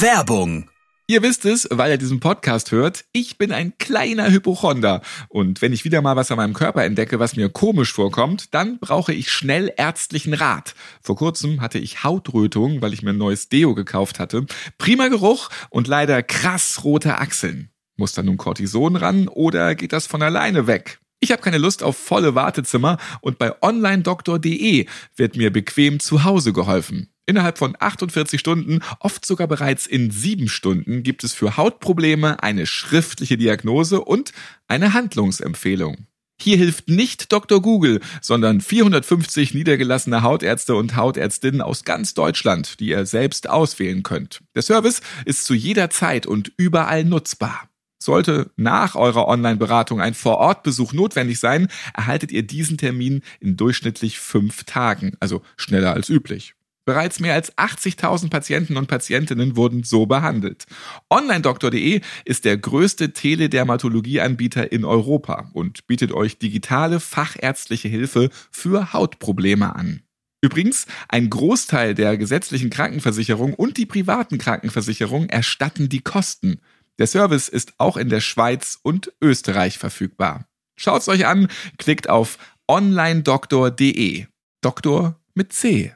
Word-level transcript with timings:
Werbung 0.00 0.68
Ihr 1.06 1.22
wisst 1.22 1.44
es, 1.44 1.68
weil 1.70 1.90
ihr 1.90 1.98
diesen 1.98 2.18
Podcast 2.18 2.72
hört, 2.72 3.04
ich 3.12 3.36
bin 3.36 3.52
ein 3.52 3.76
kleiner 3.76 4.30
Hypochonder. 4.30 5.02
Und 5.28 5.60
wenn 5.60 5.74
ich 5.74 5.84
wieder 5.84 6.00
mal 6.00 6.16
was 6.16 6.30
an 6.30 6.38
meinem 6.38 6.54
Körper 6.54 6.82
entdecke, 6.82 7.18
was 7.18 7.36
mir 7.36 7.50
komisch 7.50 7.92
vorkommt, 7.92 8.54
dann 8.54 8.78
brauche 8.78 9.12
ich 9.12 9.30
schnell 9.30 9.70
ärztlichen 9.76 10.32
Rat. 10.32 10.74
Vor 11.02 11.16
kurzem 11.16 11.60
hatte 11.60 11.78
ich 11.78 12.04
Hautrötung, 12.04 12.80
weil 12.80 12.94
ich 12.94 13.02
mir 13.02 13.10
ein 13.10 13.18
neues 13.18 13.50
Deo 13.50 13.74
gekauft 13.74 14.18
hatte. 14.18 14.46
Prima 14.78 15.08
Geruch 15.08 15.50
und 15.68 15.88
leider 15.88 16.22
krass 16.22 16.82
rote 16.84 17.18
Achseln. 17.18 17.68
Muss 17.96 18.14
da 18.14 18.22
nun 18.22 18.38
Cortison 18.38 18.96
ran 18.96 19.28
oder 19.28 19.74
geht 19.74 19.92
das 19.92 20.06
von 20.06 20.22
alleine 20.22 20.66
weg? 20.66 21.00
Ich 21.24 21.32
habe 21.32 21.40
keine 21.40 21.56
Lust 21.56 21.82
auf 21.82 21.96
volle 21.96 22.34
Wartezimmer 22.34 22.98
und 23.22 23.38
bei 23.38 23.54
onlinedoktor.de 23.62 24.84
wird 25.16 25.36
mir 25.36 25.50
bequem 25.50 25.98
zu 25.98 26.24
Hause 26.24 26.52
geholfen. 26.52 27.08
Innerhalb 27.24 27.56
von 27.56 27.74
48 27.80 28.38
Stunden, 28.38 28.80
oft 29.00 29.24
sogar 29.24 29.48
bereits 29.48 29.86
in 29.86 30.10
sieben 30.10 30.50
Stunden, 30.50 31.02
gibt 31.02 31.24
es 31.24 31.32
für 31.32 31.56
Hautprobleme 31.56 32.42
eine 32.42 32.66
schriftliche 32.66 33.38
Diagnose 33.38 34.02
und 34.02 34.32
eine 34.68 34.92
Handlungsempfehlung. 34.92 36.08
Hier 36.38 36.58
hilft 36.58 36.90
nicht 36.90 37.32
Dr. 37.32 37.62
Google, 37.62 38.00
sondern 38.20 38.60
450 38.60 39.54
niedergelassene 39.54 40.22
Hautärzte 40.22 40.74
und 40.74 40.94
Hautärztinnen 40.94 41.62
aus 41.62 41.84
ganz 41.84 42.12
Deutschland, 42.12 42.80
die 42.80 42.88
ihr 42.88 43.06
selbst 43.06 43.48
auswählen 43.48 44.02
könnt. 44.02 44.42
Der 44.54 44.60
Service 44.60 45.00
ist 45.24 45.46
zu 45.46 45.54
jeder 45.54 45.88
Zeit 45.88 46.26
und 46.26 46.52
überall 46.58 47.06
nutzbar. 47.06 47.70
Sollte 48.04 48.50
nach 48.56 48.96
eurer 48.96 49.28
Online-Beratung 49.28 49.98
ein 49.98 50.12
Vorortbesuch 50.12 50.92
notwendig 50.92 51.40
sein, 51.40 51.68
erhaltet 51.94 52.32
ihr 52.32 52.46
diesen 52.46 52.76
Termin 52.76 53.22
in 53.40 53.56
durchschnittlich 53.56 54.18
fünf 54.18 54.64
Tagen, 54.64 55.16
also 55.20 55.40
schneller 55.56 55.94
als 55.94 56.10
üblich. 56.10 56.52
Bereits 56.84 57.18
mehr 57.18 57.32
als 57.32 57.56
80.000 57.56 58.28
Patienten 58.28 58.76
und 58.76 58.88
Patientinnen 58.88 59.56
wurden 59.56 59.84
so 59.84 60.04
behandelt. 60.04 60.66
OnlineDoktor.de 61.08 62.02
ist 62.26 62.44
der 62.44 62.58
größte 62.58 63.14
Teledermatologieanbieter 63.14 64.70
in 64.70 64.84
Europa 64.84 65.48
und 65.54 65.86
bietet 65.86 66.12
euch 66.12 66.38
digitale 66.38 67.00
fachärztliche 67.00 67.88
Hilfe 67.88 68.28
für 68.50 68.92
Hautprobleme 68.92 69.74
an. 69.74 70.02
Übrigens, 70.42 70.84
ein 71.08 71.30
Großteil 71.30 71.94
der 71.94 72.18
gesetzlichen 72.18 72.68
Krankenversicherung 72.68 73.54
und 73.54 73.78
die 73.78 73.86
privaten 73.86 74.36
Krankenversicherung 74.36 75.30
erstatten 75.30 75.88
die 75.88 76.02
Kosten. 76.02 76.60
Der 76.98 77.06
Service 77.06 77.48
ist 77.48 77.74
auch 77.78 77.96
in 77.96 78.08
der 78.08 78.20
Schweiz 78.20 78.78
und 78.82 79.12
Österreich 79.20 79.78
verfügbar. 79.78 80.46
Schaut's 80.76 81.08
euch 81.08 81.26
an, 81.26 81.48
klickt 81.78 82.08
auf 82.08 82.38
onlinedoktor.de. 82.68 84.26
Doktor 84.60 85.20
mit 85.34 85.52
C. 85.52 85.94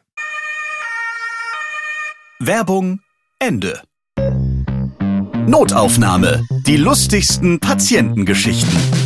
Werbung 2.41 3.01
Ende. 3.39 3.83
Notaufnahme. 5.47 6.45
Die 6.67 6.77
lustigsten 6.77 7.59
Patientengeschichten. 7.59 8.98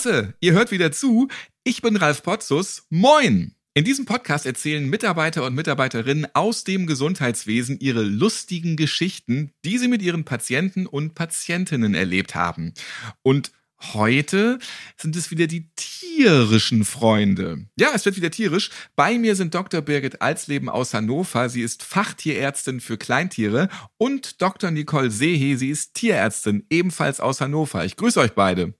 Klasse, 0.00 0.32
ihr 0.40 0.54
hört 0.54 0.70
wieder 0.70 0.92
zu. 0.92 1.28
Ich 1.62 1.82
bin 1.82 1.96
Ralf 1.96 2.22
Potzus. 2.22 2.86
Moin! 2.88 3.54
In 3.74 3.84
diesem 3.84 4.06
Podcast 4.06 4.46
erzählen 4.46 4.88
Mitarbeiter 4.88 5.44
und 5.44 5.54
Mitarbeiterinnen 5.54 6.26
aus 6.32 6.64
dem 6.64 6.86
Gesundheitswesen 6.86 7.78
ihre 7.80 8.02
lustigen 8.02 8.78
Geschichten, 8.78 9.52
die 9.62 9.76
sie 9.76 9.88
mit 9.88 10.00
ihren 10.00 10.24
Patienten 10.24 10.86
und 10.86 11.14
Patientinnen 11.14 11.94
erlebt 11.94 12.34
haben. 12.34 12.72
Und 13.20 13.52
heute 13.92 14.58
sind 14.96 15.16
es 15.16 15.30
wieder 15.30 15.46
die 15.46 15.68
tierischen 15.76 16.86
Freunde. 16.86 17.66
Ja, 17.78 17.90
es 17.94 18.06
wird 18.06 18.16
wieder 18.16 18.30
tierisch. 18.30 18.70
Bei 18.96 19.18
mir 19.18 19.36
sind 19.36 19.54
Dr. 19.54 19.82
Birgit 19.82 20.22
Alsleben 20.22 20.70
aus 20.70 20.94
Hannover. 20.94 21.50
Sie 21.50 21.60
ist 21.60 21.82
Fachtierärztin 21.82 22.80
für 22.80 22.96
Kleintiere 22.96 23.68
und 23.98 24.40
Dr. 24.40 24.70
Nicole 24.70 25.10
Sehe. 25.10 25.58
Sie 25.58 25.68
ist 25.68 25.92
Tierärztin, 25.92 26.64
ebenfalls 26.70 27.20
aus 27.20 27.42
Hannover. 27.42 27.84
Ich 27.84 27.96
grüße 27.96 28.18
euch 28.18 28.32
beide. 28.32 28.72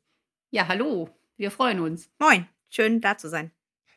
Ja, 0.53 0.67
hallo. 0.67 1.09
Wir 1.37 1.53
freuen 1.53 1.79
uns. 1.79 2.11
Moin. 2.19 2.45
Schön 2.71 3.01
da 3.01 3.17
zu 3.17 3.29
sein. 3.29 3.53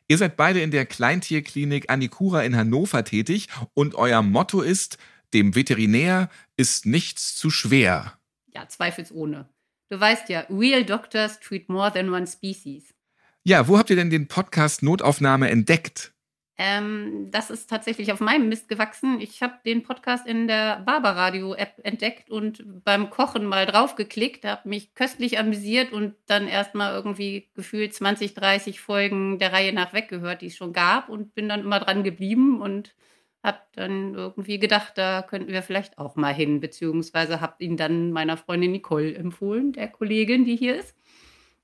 Ihr 0.06 0.18
seid 0.18 0.36
beide 0.36 0.60
in 0.60 0.70
der 0.70 0.86
Kleintierklinik 0.86 1.90
Anikura 1.90 2.44
in 2.44 2.56
Hannover 2.56 3.04
tätig 3.04 3.48
und 3.74 3.96
euer 3.96 4.22
Motto 4.22 4.60
ist, 4.60 4.98
dem 5.32 5.56
Veterinär 5.56 6.30
ist 6.56 6.86
nichts 6.86 7.34
zu 7.34 7.50
schwer. 7.50 8.18
Ja, 8.46 8.68
zweifelsohne. 8.68 9.48
Du 9.88 9.98
weißt 9.98 10.28
ja, 10.28 10.46
real 10.48 10.84
doctors 10.84 11.40
treat 11.40 11.68
more 11.68 11.92
than 11.92 12.10
one 12.10 12.26
species. 12.28 12.94
Ja, 13.42 13.66
wo 13.66 13.76
habt 13.76 13.90
ihr 13.90 13.96
denn 13.96 14.10
den 14.10 14.28
Podcast 14.28 14.84
Notaufnahme 14.84 15.50
entdeckt? 15.50 16.13
Ähm, 16.56 17.30
das 17.32 17.50
ist 17.50 17.68
tatsächlich 17.68 18.12
auf 18.12 18.20
meinem 18.20 18.48
Mist 18.48 18.68
gewachsen. 18.68 19.20
Ich 19.20 19.42
habe 19.42 19.54
den 19.64 19.82
Podcast 19.82 20.24
in 20.24 20.46
der 20.46 20.80
Barbaradio-App 20.80 21.80
entdeckt 21.82 22.30
und 22.30 22.84
beim 22.84 23.10
Kochen 23.10 23.44
mal 23.44 23.66
draufgeklickt, 23.66 24.44
habe 24.44 24.68
mich 24.68 24.94
köstlich 24.94 25.38
amüsiert 25.38 25.92
und 25.92 26.14
dann 26.26 26.46
erstmal 26.46 26.94
irgendwie 26.94 27.48
gefühlt 27.54 27.92
20, 27.92 28.34
30 28.34 28.80
Folgen 28.80 29.40
der 29.40 29.52
Reihe 29.52 29.72
nach 29.72 29.92
weggehört, 29.92 30.42
die 30.42 30.46
es 30.46 30.56
schon 30.56 30.72
gab 30.72 31.08
und 31.08 31.34
bin 31.34 31.48
dann 31.48 31.60
immer 31.60 31.80
dran 31.80 32.04
geblieben 32.04 32.60
und 32.60 32.94
habe 33.42 33.58
dann 33.72 34.14
irgendwie 34.14 34.58
gedacht, 34.60 34.92
da 34.96 35.22
könnten 35.22 35.52
wir 35.52 35.62
vielleicht 35.62 35.98
auch 35.98 36.14
mal 36.14 36.32
hin, 36.32 36.60
beziehungsweise 36.60 37.40
habe 37.40 37.62
ihn 37.64 37.76
dann 37.76 38.12
meiner 38.12 38.36
Freundin 38.36 38.72
Nicole 38.72 39.14
empfohlen, 39.14 39.72
der 39.72 39.88
Kollegin, 39.88 40.44
die 40.44 40.56
hier 40.56 40.76
ist, 40.76 40.96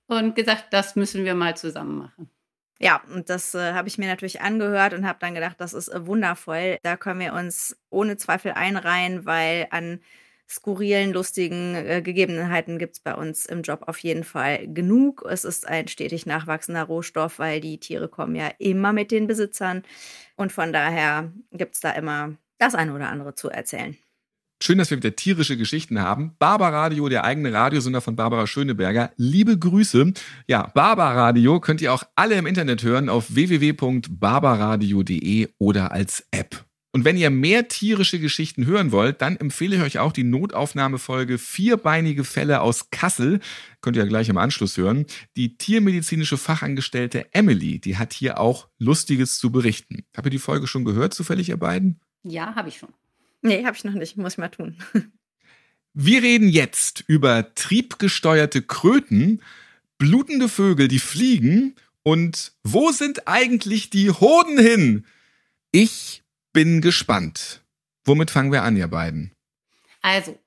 und 0.06 0.34
gesagt, 0.34 0.72
das 0.72 0.96
müssen 0.96 1.24
wir 1.24 1.34
mal 1.34 1.56
zusammen 1.56 1.96
machen. 1.96 2.30
Ja, 2.82 3.02
und 3.12 3.28
das 3.28 3.54
äh, 3.54 3.72
habe 3.74 3.88
ich 3.88 3.98
mir 3.98 4.08
natürlich 4.08 4.40
angehört 4.40 4.94
und 4.94 5.06
habe 5.06 5.18
dann 5.20 5.34
gedacht, 5.34 5.56
das 5.60 5.74
ist 5.74 5.88
äh, 5.88 6.06
wundervoll. 6.06 6.78
Da 6.82 6.96
können 6.96 7.20
wir 7.20 7.34
uns 7.34 7.76
ohne 7.90 8.16
Zweifel 8.16 8.52
einreihen, 8.52 9.26
weil 9.26 9.66
an 9.70 10.00
skurrilen, 10.48 11.12
lustigen 11.12 11.74
äh, 11.74 12.00
Gegebenheiten 12.02 12.78
gibt 12.78 12.94
es 12.96 13.00
bei 13.00 13.14
uns 13.14 13.44
im 13.44 13.60
Job 13.62 13.82
auf 13.86 13.98
jeden 13.98 14.24
Fall 14.24 14.66
genug. 14.72 15.24
Es 15.28 15.44
ist 15.44 15.68
ein 15.68 15.88
stetig 15.88 16.24
nachwachsender 16.24 16.84
Rohstoff, 16.84 17.38
weil 17.38 17.60
die 17.60 17.78
Tiere 17.78 18.08
kommen 18.08 18.34
ja 18.34 18.48
immer 18.58 18.92
mit 18.94 19.10
den 19.10 19.26
Besitzern. 19.26 19.82
Und 20.36 20.50
von 20.52 20.72
daher 20.72 21.32
gibt 21.52 21.74
es 21.74 21.80
da 21.82 21.92
immer 21.92 22.36
das 22.58 22.74
eine 22.74 22.94
oder 22.94 23.10
andere 23.10 23.34
zu 23.34 23.50
erzählen. 23.50 23.96
Schön, 24.62 24.76
dass 24.76 24.90
wir 24.90 24.98
wieder 24.98 25.16
tierische 25.16 25.56
Geschichten 25.56 26.02
haben. 26.02 26.34
Barbaradio, 26.38 27.08
der 27.08 27.24
eigene 27.24 27.50
Radiosender 27.50 28.02
von 28.02 28.14
Barbara 28.14 28.46
Schöneberger. 28.46 29.10
Liebe 29.16 29.58
Grüße. 29.58 30.12
Ja, 30.48 30.66
Barbaradio 30.74 31.60
könnt 31.60 31.80
ihr 31.80 31.94
auch 31.94 32.02
alle 32.14 32.34
im 32.34 32.44
Internet 32.44 32.82
hören 32.82 33.08
auf 33.08 33.34
www.barbaradio.de 33.34 35.48
oder 35.58 35.92
als 35.92 36.26
App. 36.30 36.66
Und 36.92 37.06
wenn 37.06 37.16
ihr 37.16 37.30
mehr 37.30 37.68
tierische 37.68 38.18
Geschichten 38.18 38.66
hören 38.66 38.92
wollt, 38.92 39.22
dann 39.22 39.38
empfehle 39.38 39.76
ich 39.76 39.82
euch 39.82 39.98
auch 39.98 40.12
die 40.12 40.24
Notaufnahmefolge 40.24 41.38
Vierbeinige 41.38 42.24
Fälle 42.24 42.60
aus 42.60 42.90
Kassel. 42.90 43.40
Könnt 43.80 43.96
ihr 43.96 44.02
ja 44.02 44.08
gleich 44.08 44.28
im 44.28 44.36
Anschluss 44.36 44.76
hören. 44.76 45.06
Die 45.36 45.56
tiermedizinische 45.56 46.36
Fachangestellte 46.36 47.32
Emily, 47.32 47.78
die 47.78 47.96
hat 47.96 48.12
hier 48.12 48.38
auch 48.38 48.68
Lustiges 48.78 49.38
zu 49.38 49.50
berichten. 49.50 50.04
Habt 50.14 50.26
ihr 50.26 50.30
die 50.30 50.38
Folge 50.38 50.66
schon 50.66 50.84
gehört, 50.84 51.14
zufällig 51.14 51.48
ihr 51.48 51.56
beiden? 51.56 51.98
Ja, 52.24 52.54
habe 52.54 52.68
ich 52.68 52.76
schon. 52.76 52.90
Nee, 53.42 53.64
habe 53.64 53.76
ich 53.76 53.84
noch 53.84 53.92
nicht. 53.92 54.16
Muss 54.16 54.34
ich 54.34 54.38
mal 54.38 54.48
tun. 54.48 54.76
Wir 55.92 56.22
reden 56.22 56.48
jetzt 56.48 57.02
über 57.08 57.54
triebgesteuerte 57.54 58.62
Kröten, 58.62 59.42
blutende 59.98 60.48
Vögel, 60.48 60.86
die 60.86 61.00
fliegen 61.00 61.74
und 62.02 62.52
wo 62.62 62.92
sind 62.92 63.26
eigentlich 63.26 63.90
die 63.90 64.10
Hoden 64.10 64.58
hin? 64.58 65.06
Ich 65.72 66.22
bin 66.52 66.80
gespannt. 66.80 67.62
Womit 68.04 68.30
fangen 68.30 68.52
wir 68.52 68.62
an, 68.62 68.76
ihr 68.76 68.88
beiden? 68.88 69.32
Also, 70.00 70.38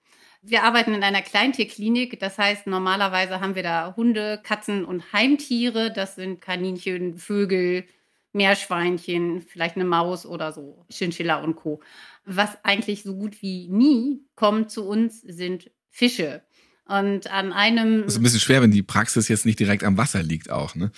wir 0.42 0.64
arbeiten 0.64 0.94
in 0.94 1.04
einer 1.04 1.22
Kleintierklinik. 1.22 2.20
Das 2.20 2.38
heißt, 2.38 2.68
normalerweise 2.68 3.40
haben 3.40 3.56
wir 3.56 3.64
da 3.64 3.94
Hunde, 3.96 4.42
Katzen 4.44 4.84
und 4.84 5.14
Heimtiere. 5.14 5.94
Das 5.94 6.16
sind 6.16 6.42
Kaninchen, 6.42 7.18
Vögel, 7.18 7.86
Meerschweinchen, 8.34 9.42
vielleicht 9.42 9.76
eine 9.76 9.86
Maus 9.86 10.26
oder 10.26 10.52
so, 10.52 10.86
Chinchilla 10.90 11.42
und 11.44 11.56
Co. 11.56 11.82
Was 12.26 12.64
eigentlich 12.64 13.04
so 13.04 13.16
gut 13.16 13.42
wie 13.42 13.68
nie 13.70 14.26
kommt 14.36 14.72
zu 14.72 14.86
uns, 14.86 15.22
sind 15.22 15.72
Fische. 15.90 16.44
Und 16.86 17.32
an 17.32 17.54
einem. 17.54 18.04
Das 18.04 18.14
ist 18.14 18.20
ein 18.20 18.24
bisschen 18.24 18.40
schwer, 18.40 18.62
wenn 18.62 18.72
die 18.72 18.84
Praxis 18.84 19.28
jetzt 19.28 19.46
nicht 19.46 19.60
direkt 19.60 19.84
am 19.84 19.98
Wasser 19.98 20.22
liegt, 20.24 20.50
auch, 20.50 20.76
ne? 20.76 20.92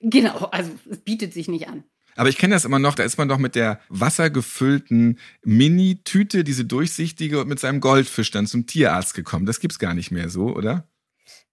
Genau, 0.00 0.46
also 0.46 0.70
es 0.90 0.98
bietet 0.98 1.32
sich 1.32 1.48
nicht 1.48 1.68
an. 1.68 1.84
Aber 2.18 2.28
ich 2.28 2.36
kenne 2.36 2.54
das 2.54 2.64
immer 2.64 2.80
noch, 2.80 2.96
da 2.96 3.04
ist 3.04 3.16
man 3.16 3.28
doch 3.28 3.38
mit 3.38 3.54
der 3.54 3.80
wassergefüllten 3.88 5.20
Mini-Tüte, 5.44 6.42
diese 6.42 6.64
durchsichtige, 6.64 7.40
und 7.40 7.48
mit 7.48 7.60
seinem 7.60 7.80
Goldfisch 7.80 8.32
dann 8.32 8.48
zum 8.48 8.66
Tierarzt 8.66 9.14
gekommen. 9.14 9.46
Das 9.46 9.60
gibt's 9.60 9.78
gar 9.78 9.94
nicht 9.94 10.10
mehr 10.10 10.28
so, 10.28 10.48
oder? 10.48 10.88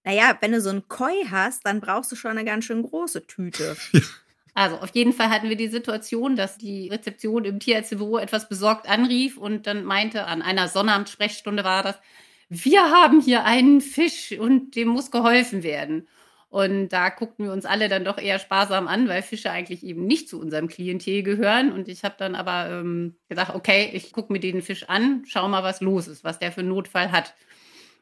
Naja, 0.03 0.37
wenn 0.41 0.51
du 0.51 0.61
so 0.61 0.69
einen 0.69 0.87
Koi 0.87 1.13
hast, 1.29 1.65
dann 1.65 1.81
brauchst 1.81 2.11
du 2.11 2.15
schon 2.15 2.31
eine 2.31 2.45
ganz 2.45 2.65
schön 2.65 2.81
große 2.81 3.27
Tüte. 3.27 3.77
Also 4.55 4.77
auf 4.77 4.95
jeden 4.95 5.11
Fall 5.11 5.29
hatten 5.29 5.49
wir 5.49 5.57
die 5.57 5.67
Situation, 5.67 6.37
dass 6.37 6.57
die 6.57 6.87
Rezeption 6.87 7.43
im 7.43 7.59
Tierärztebüro 7.59 8.17
etwas 8.17 8.47
besorgt 8.47 8.89
anrief 8.89 9.37
und 9.37 9.67
dann 9.67 9.83
meinte, 9.83 10.25
an 10.27 10.41
einer 10.41 10.69
Sonnabend-Sprechstunde 10.69 11.65
war 11.65 11.83
das, 11.83 11.99
wir 12.47 12.89
haben 12.89 13.19
hier 13.19 13.43
einen 13.43 13.81
Fisch 13.81 14.31
und 14.31 14.75
dem 14.75 14.87
muss 14.87 15.11
geholfen 15.11 15.61
werden. 15.61 16.07
Und 16.49 16.89
da 16.89 17.09
guckten 17.09 17.43
wir 17.43 17.51
uns 17.51 17.65
alle 17.65 17.89
dann 17.89 18.05
doch 18.05 18.17
eher 18.17 18.39
sparsam 18.39 18.87
an, 18.87 19.09
weil 19.09 19.23
Fische 19.23 19.51
eigentlich 19.51 19.83
eben 19.83 20.05
nicht 20.05 20.29
zu 20.29 20.39
unserem 20.39 20.69
Klientel 20.69 21.21
gehören. 21.21 21.73
Und 21.73 21.89
ich 21.89 22.05
habe 22.05 22.15
dann 22.17 22.33
aber 22.33 22.69
ähm, 22.69 23.17
gesagt, 23.27 23.53
okay, 23.55 23.89
ich 23.91 24.13
gucke 24.13 24.31
mir 24.31 24.39
den 24.39 24.61
Fisch 24.61 24.87
an, 24.87 25.23
schau 25.27 25.49
mal, 25.49 25.63
was 25.63 25.81
los 25.81 26.07
ist, 26.07 26.23
was 26.23 26.39
der 26.39 26.53
für 26.53 26.61
einen 26.61 26.69
Notfall 26.69 27.11
hat. 27.11 27.35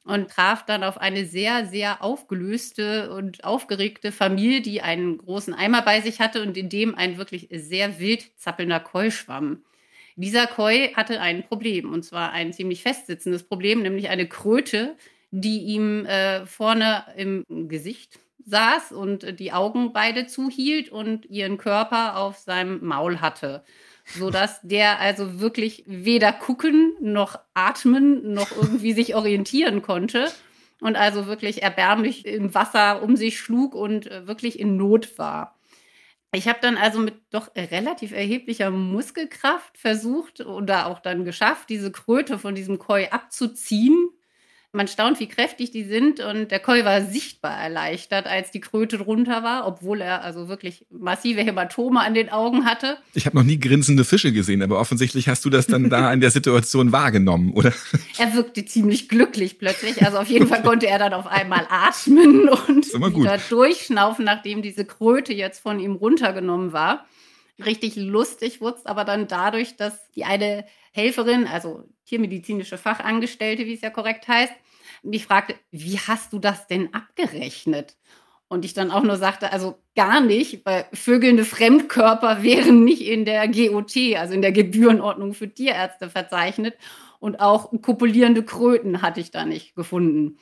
Und 0.06 0.30
traf 0.30 0.66
dann 0.66 0.84
auf 0.84 0.98
eine 0.98 1.26
sehr, 1.26 1.66
sehr 1.66 2.04
aufgelöste 2.04 3.14
und 3.14 3.46
aufgeregte 3.46 4.12
Familie, 4.12 4.62
die 4.62 4.82
einen 4.82 5.18
großen 5.18 5.54
Eimer 5.54 5.82
bei 5.82 6.02
sich 6.02 6.20
hatte 6.20 6.42
und 6.42 6.58
in 6.58 6.68
dem 6.68 6.94
ein 6.96 7.18
wirklich 7.18 7.48
sehr 7.52 8.00
wild 8.00 8.38
zappelnder 8.38 8.82
Koi 8.82 9.12
schwamm. 9.12 9.64
Dieser 10.16 10.46
Koi 10.46 10.90
hatte 10.94 11.22
ein 11.22 11.44
Problem, 11.48 11.92
und 11.92 12.04
zwar 12.04 12.34
ein 12.34 12.52
ziemlich 12.54 12.84
festsitzendes 12.84 13.44
Problem, 13.44 13.82
nämlich 13.82 14.10
eine 14.10 14.28
Kröte, 14.28 14.96
die 15.32 15.60
ihm 15.60 16.06
äh, 16.06 16.46
vorne 16.46 17.06
im 17.16 17.46
Gesicht 17.70 18.20
saß 18.46 18.92
und 18.92 19.40
die 19.40 19.52
Augen 19.54 19.94
beide 19.94 20.28
zuhielt 20.28 20.90
und 20.90 21.26
ihren 21.26 21.58
Körper 21.58 22.18
auf 22.18 22.38
seinem 22.38 22.84
Maul 22.86 23.22
hatte. 23.22 23.64
Sodass 24.06 24.60
der 24.64 25.00
also 25.00 25.40
wirklich 25.40 25.84
weder 25.88 26.34
gucken 26.34 26.94
noch 27.00 27.40
atmen 27.54 28.34
noch 28.34 28.52
irgendwie 28.52 28.94
sich 28.94 29.16
orientieren 29.16 29.82
konnte 29.82 30.32
und 30.82 30.98
also 30.98 31.28
wirklich 31.28 31.64
erbärmlich 31.64 32.26
im 32.26 32.54
Wasser 32.54 33.02
um 33.02 33.16
sich 33.16 33.40
schlug 33.40 33.74
und 33.74 34.08
äh, 34.08 34.28
wirklich 34.28 34.60
in 34.60 34.76
Not 34.76 35.18
war. 35.18 35.58
Ich 36.36 36.48
habe 36.48 36.60
dann 36.62 36.78
also 36.78 37.00
mit 37.00 37.14
doch 37.30 37.56
relativ 37.56 38.12
erheblicher 38.12 38.72
Muskelkraft 38.72 39.78
versucht 39.78 40.42
oder 40.42 40.88
auch 40.88 41.00
dann 41.00 41.26
geschafft, 41.26 41.70
diese 41.70 41.92
Kröte 41.92 42.40
von 42.40 42.56
diesem 42.56 42.80
Koi 42.80 43.08
abzuziehen 43.10 44.10
man 44.74 44.88
staunt, 44.88 45.20
wie 45.20 45.28
kräftig 45.28 45.70
die 45.70 45.84
sind 45.84 46.20
und 46.20 46.50
der 46.50 46.60
Koi 46.60 46.84
war 46.84 47.04
sichtbar 47.04 47.56
erleichtert, 47.56 48.26
als 48.26 48.50
die 48.50 48.60
Kröte 48.60 48.98
drunter 48.98 49.44
war, 49.44 49.68
obwohl 49.68 50.02
er 50.02 50.24
also 50.24 50.48
wirklich 50.48 50.88
massive 50.90 51.42
Hämatome 51.42 52.00
an 52.00 52.16
den 52.16 52.30
Augen 52.30 52.66
hatte. 52.66 52.98
Ich 53.14 53.28
habe 53.28 53.38
noch 53.38 53.44
nie 53.44 53.60
grinsende 53.60 54.04
Fische 54.04 54.34
gesehen, 54.34 54.64
aber 54.64 54.80
offensichtlich 54.80 55.30
hast 55.30 55.46
du 55.46 55.52
das 55.52 55.68
dann 55.68 55.92
da 55.92 56.12
in 56.12 56.22
der 56.22 56.32
Situation 56.32 56.92
wahrgenommen, 56.92 57.54
oder? 57.54 57.72
Er 58.18 58.34
wirkte 58.36 58.66
ziemlich 58.66 59.10
glücklich 59.10 59.60
plötzlich. 59.60 60.04
Also 60.04 60.20
auf 60.20 60.30
jeden 60.30 60.48
Fall 60.48 60.64
konnte 60.64 60.88
er 60.88 61.00
dann 61.00 61.14
auf 61.14 61.28
einmal 61.28 61.66
atmen 61.70 62.48
und 62.50 62.94
wieder 62.94 63.38
durchschnaufen, 63.50 64.26
nachdem 64.26 64.62
diese 64.62 64.86
Kröte 64.86 65.34
jetzt 65.34 65.60
von 65.60 65.80
ihm 65.80 65.94
runtergenommen 65.94 66.74
war. 66.74 67.06
Richtig 67.64 67.96
lustig 67.96 68.62
wurde 68.62 68.78
es 68.78 68.86
aber 68.86 69.04
dann 69.04 69.28
dadurch, 69.28 69.76
dass 69.76 70.10
die 70.12 70.26
eine 70.26 70.66
Helferin, 70.92 71.48
also 71.48 71.84
tiermedizinische 72.06 72.78
Fachangestellte, 72.78 73.66
wie 73.66 73.74
es 73.74 73.82
ja 73.82 73.90
korrekt 73.90 74.28
heißt, 74.28 74.54
mich 75.04 75.26
fragte, 75.26 75.56
wie 75.72 76.00
hast 76.00 76.34
du 76.34 76.40
das 76.40 76.68
denn 76.68 76.94
abgerechnet? 76.94 77.96
Und 78.48 78.66
ich 78.66 78.74
dann 78.74 78.92
auch 78.92 79.04
nur 79.04 79.18
sagte, 79.18 79.52
also 79.52 79.80
gar 79.96 80.22
nicht, 80.22 80.66
weil 80.66 80.86
vögelnde 80.94 81.46
Fremdkörper 81.46 82.44
wären 82.44 82.84
nicht 82.84 83.02
in 83.02 83.26
der 83.26 83.48
GOT, 83.48 83.96
also 84.16 84.34
in 84.34 84.42
der 84.42 84.52
Gebührenordnung 84.52 85.34
für 85.34 85.52
Tierärzte 85.52 86.10
verzeichnet. 86.10 86.76
Und 87.20 87.40
auch 87.40 87.72
kopulierende 87.82 88.44
Kröten 88.44 89.02
hatte 89.02 89.22
ich 89.22 89.32
da 89.32 89.46
nicht 89.46 89.76
gefunden. 89.76 90.38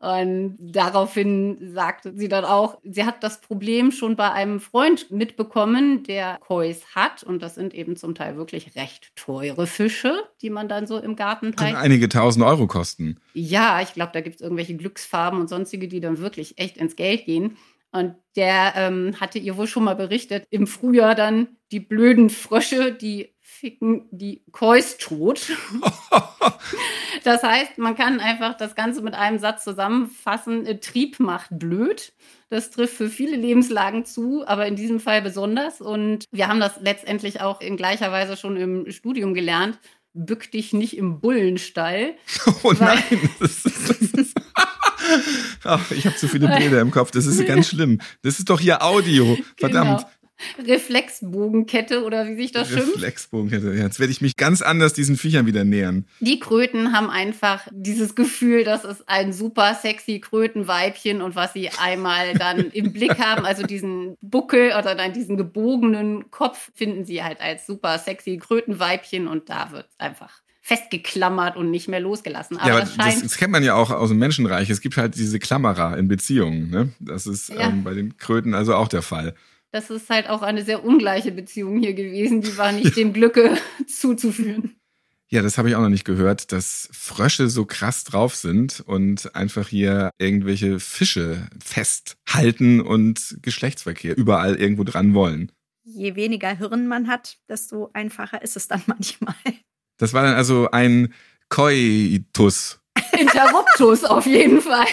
Und 0.00 0.56
daraufhin 0.60 1.72
sagte 1.72 2.12
sie 2.14 2.28
dann 2.28 2.44
auch, 2.44 2.78
sie 2.84 3.04
hat 3.04 3.24
das 3.24 3.40
Problem 3.40 3.90
schon 3.90 4.14
bei 4.14 4.30
einem 4.30 4.60
Freund 4.60 5.10
mitbekommen, 5.10 6.04
der 6.04 6.38
Kois 6.38 6.76
hat. 6.94 7.24
Und 7.24 7.42
das 7.42 7.56
sind 7.56 7.74
eben 7.74 7.96
zum 7.96 8.14
Teil 8.14 8.36
wirklich 8.36 8.76
recht 8.76 9.10
teure 9.16 9.66
Fische, 9.66 10.14
die 10.40 10.50
man 10.50 10.68
dann 10.68 10.86
so 10.86 10.98
im 10.98 11.16
Garten 11.16 11.54
teilt. 11.54 11.76
Einige 11.76 12.08
tausend 12.08 12.44
Euro 12.44 12.66
kosten. 12.68 13.18
Ja, 13.34 13.82
ich 13.82 13.92
glaube, 13.92 14.12
da 14.12 14.20
gibt 14.20 14.36
es 14.36 14.42
irgendwelche 14.42 14.76
Glücksfarben 14.76 15.40
und 15.40 15.48
sonstige, 15.48 15.88
die 15.88 16.00
dann 16.00 16.18
wirklich 16.18 16.58
echt 16.58 16.76
ins 16.76 16.94
Geld 16.94 17.24
gehen. 17.24 17.56
Und 17.90 18.14
der 18.36 18.74
ähm, 18.76 19.14
hatte 19.18 19.38
ihr 19.38 19.56
wohl 19.56 19.66
schon 19.66 19.84
mal 19.84 19.96
berichtet, 19.96 20.46
im 20.50 20.66
Frühjahr 20.66 21.14
dann 21.14 21.48
die 21.72 21.80
blöden 21.80 22.30
Frösche, 22.30 22.92
die 22.92 23.34
ficken 23.48 24.06
die 24.10 24.42
Kois 24.52 24.98
tot. 25.00 25.50
das 27.24 27.42
heißt, 27.42 27.78
man 27.78 27.96
kann 27.96 28.20
einfach 28.20 28.56
das 28.56 28.74
Ganze 28.74 29.00
mit 29.00 29.14
einem 29.14 29.38
Satz 29.38 29.64
zusammenfassen. 29.64 30.80
Trieb 30.80 31.18
macht 31.18 31.48
blöd. 31.58 32.12
Das 32.50 32.70
trifft 32.70 32.94
für 32.94 33.08
viele 33.08 33.36
Lebenslagen 33.36 34.04
zu, 34.04 34.46
aber 34.46 34.66
in 34.66 34.76
diesem 34.76 35.00
Fall 35.00 35.22
besonders. 35.22 35.80
Und 35.80 36.26
wir 36.30 36.46
haben 36.46 36.60
das 36.60 36.78
letztendlich 36.80 37.40
auch 37.40 37.60
in 37.60 37.76
gleicher 37.76 38.12
Weise 38.12 38.36
schon 38.36 38.56
im 38.56 38.90
Studium 38.92 39.34
gelernt. 39.34 39.78
Bück 40.12 40.50
dich 40.52 40.72
nicht 40.72 40.96
im 40.96 41.20
Bullenstall. 41.20 42.14
Oh 42.62 42.72
nein, 42.78 43.02
das 43.40 43.64
ist, 43.64 43.88
das 43.88 44.00
ist 44.12 44.36
Ach, 45.64 45.90
ich 45.90 46.06
habe 46.06 46.16
zu 46.16 46.28
viele 46.28 46.48
Bilder 46.48 46.80
im 46.80 46.90
Kopf. 46.90 47.10
Das 47.10 47.26
ist 47.26 47.44
ganz 47.46 47.68
schlimm. 47.68 48.00
Das 48.22 48.38
ist 48.38 48.50
doch 48.50 48.60
hier 48.60 48.82
Audio. 48.82 49.38
Verdammt. 49.56 50.00
Genau. 50.00 50.10
Reflexbogenkette 50.58 52.04
oder 52.04 52.26
wie 52.28 52.36
sich 52.36 52.52
das 52.52 52.68
schimpft. 52.68 52.96
Reflexbogenkette. 52.96 53.72
Jetzt 53.72 53.98
werde 54.00 54.12
ich 54.12 54.20
mich 54.20 54.36
ganz 54.36 54.62
anders 54.62 54.92
diesen 54.92 55.16
Viechern 55.16 55.46
wieder 55.46 55.64
nähern. 55.64 56.06
Die 56.20 56.38
Kröten 56.38 56.92
haben 56.92 57.10
einfach 57.10 57.66
dieses 57.72 58.14
Gefühl, 58.14 58.64
das 58.64 58.84
ist 58.84 59.08
ein 59.08 59.32
super 59.32 59.74
sexy 59.74 60.20
Krötenweibchen 60.20 61.22
und 61.22 61.36
was 61.36 61.52
sie 61.52 61.70
einmal 61.70 62.34
dann 62.34 62.70
im 62.70 62.92
Blick 62.98 63.18
haben, 63.18 63.44
also 63.44 63.64
diesen 63.64 64.16
Buckel 64.20 64.72
oder 64.78 64.94
dann 64.94 65.12
diesen 65.12 65.36
gebogenen 65.36 66.30
Kopf, 66.30 66.70
finden 66.74 67.04
sie 67.04 67.22
halt 67.22 67.40
als 67.40 67.66
super 67.66 67.98
sexy 67.98 68.38
Krötenweibchen 68.38 69.28
und 69.28 69.48
da 69.48 69.72
wird 69.72 69.88
einfach 69.98 70.42
festgeklammert 70.68 71.56
und 71.56 71.70
nicht 71.70 71.88
mehr 71.88 71.98
losgelassen. 71.98 72.58
Aber 72.58 72.68
ja, 72.68 72.80
das, 72.80 72.96
das, 72.96 73.22
das, 73.22 73.36
kennt 73.38 73.52
man 73.52 73.62
ja 73.62 73.74
auch 73.74 73.90
aus 73.90 74.10
dem 74.10 74.18
Menschenreich. 74.18 74.68
Es 74.68 74.82
gibt 74.82 74.98
halt 74.98 75.16
diese 75.16 75.38
Klammerer 75.38 75.96
in 75.96 76.08
Beziehungen. 76.08 76.68
Ne? 76.68 76.92
Das 77.00 77.26
ist 77.26 77.48
ja. 77.48 77.60
ähm, 77.60 77.84
bei 77.84 77.94
den 77.94 78.18
Kröten 78.18 78.52
also 78.52 78.74
auch 78.74 78.88
der 78.88 79.00
Fall 79.00 79.34
das 79.70 79.90
ist 79.90 80.08
halt 80.10 80.28
auch 80.28 80.42
eine 80.42 80.64
sehr 80.64 80.84
ungleiche 80.84 81.32
Beziehung 81.32 81.80
hier 81.80 81.94
gewesen. 81.94 82.42
Die 82.42 82.56
war 82.56 82.72
nicht 82.72 82.96
dem 82.96 83.12
Glücke 83.12 83.56
zuzuführen. 83.86 84.74
Ja, 85.30 85.42
das 85.42 85.58
habe 85.58 85.68
ich 85.68 85.76
auch 85.76 85.82
noch 85.82 85.90
nicht 85.90 86.06
gehört, 86.06 86.52
dass 86.52 86.88
Frösche 86.90 87.50
so 87.50 87.66
krass 87.66 88.04
drauf 88.04 88.34
sind 88.34 88.80
und 88.80 89.34
einfach 89.34 89.68
hier 89.68 90.10
irgendwelche 90.16 90.80
Fische 90.80 91.46
festhalten 91.62 92.80
und 92.80 93.36
Geschlechtsverkehr 93.42 94.16
überall 94.16 94.54
irgendwo 94.54 94.84
dran 94.84 95.12
wollen. 95.12 95.52
Je 95.84 96.16
weniger 96.16 96.56
Hirn 96.56 96.86
man 96.86 97.08
hat, 97.08 97.36
desto 97.46 97.90
einfacher 97.92 98.40
ist 98.40 98.56
es 98.56 98.68
dann 98.68 98.82
manchmal. 98.86 99.34
Das 99.98 100.14
war 100.14 100.22
dann 100.22 100.34
also 100.34 100.70
ein 100.70 101.12
Koitus. 101.50 102.80
Interruptus 103.18 104.04
auf 104.04 104.24
jeden 104.24 104.62
Fall. 104.62 104.86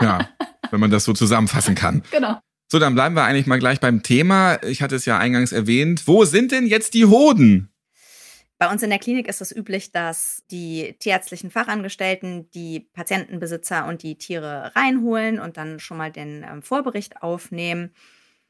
Ja, 0.00 0.28
wenn 0.70 0.80
man 0.80 0.90
das 0.90 1.04
so 1.04 1.14
zusammenfassen 1.14 1.74
kann. 1.74 2.02
Genau. 2.10 2.40
So, 2.72 2.78
dann 2.78 2.94
bleiben 2.94 3.14
wir 3.14 3.24
eigentlich 3.24 3.46
mal 3.46 3.58
gleich 3.58 3.80
beim 3.80 4.02
Thema. 4.02 4.58
Ich 4.62 4.80
hatte 4.80 4.96
es 4.96 5.04
ja 5.04 5.18
eingangs 5.18 5.52
erwähnt. 5.52 6.08
Wo 6.08 6.24
sind 6.24 6.52
denn 6.52 6.66
jetzt 6.66 6.94
die 6.94 7.04
Hoden? 7.04 7.70
Bei 8.56 8.70
uns 8.70 8.82
in 8.82 8.88
der 8.88 8.98
Klinik 8.98 9.28
ist 9.28 9.42
es 9.42 9.54
üblich, 9.54 9.92
dass 9.92 10.42
die 10.50 10.96
tierärztlichen 10.98 11.50
Fachangestellten 11.50 12.50
die 12.52 12.80
Patientenbesitzer 12.94 13.86
und 13.86 14.02
die 14.02 14.16
Tiere 14.16 14.72
reinholen 14.74 15.38
und 15.38 15.58
dann 15.58 15.80
schon 15.80 15.98
mal 15.98 16.10
den 16.10 16.46
ähm, 16.50 16.62
Vorbericht 16.62 17.22
aufnehmen 17.22 17.92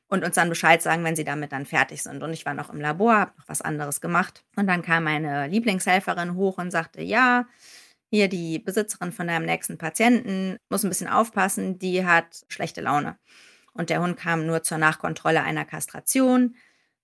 und 0.07 0.25
uns 0.25 0.37
dann 0.37 0.49
Bescheid 0.49 0.81
sagen, 0.81 1.03
wenn 1.03 1.17
sie 1.17 1.25
damit 1.25 1.51
dann 1.51 1.67
fertig 1.67 2.05
sind. 2.05 2.23
Und 2.23 2.33
ich 2.33 2.47
war 2.47 2.55
noch 2.55 2.71
im 2.71 2.81
Labor, 2.81 3.15
habe 3.15 3.33
noch 3.39 3.49
was 3.49 3.61
anderes 3.61 4.01
gemacht. 4.01 4.45
Und 4.55 4.69
dann 4.69 4.83
kam 4.83 5.03
meine 5.03 5.49
Lieblingshelferin 5.49 6.37
hoch 6.37 6.59
und 6.59 6.71
sagte, 6.71 7.03
ja, 7.03 7.49
hier 8.09 8.29
die 8.29 8.61
Besitzerin 8.61 9.11
von 9.11 9.27
deinem 9.27 9.47
nächsten 9.47 9.79
Patienten 9.79 10.59
muss 10.71 10.85
ein 10.85 10.91
bisschen 10.91 11.09
aufpassen, 11.09 11.81
die 11.81 12.07
hat 12.07 12.45
schlechte 12.47 12.83
Laune. 12.83 13.17
Und 13.75 13.91
der 13.91 14.03
Hund 14.03 14.17
kam 14.17 14.47
nur 14.47 14.63
zur 14.63 14.79
Nachkontrolle 14.79 15.43
einer 15.43 15.65
Kastration. 15.65 16.57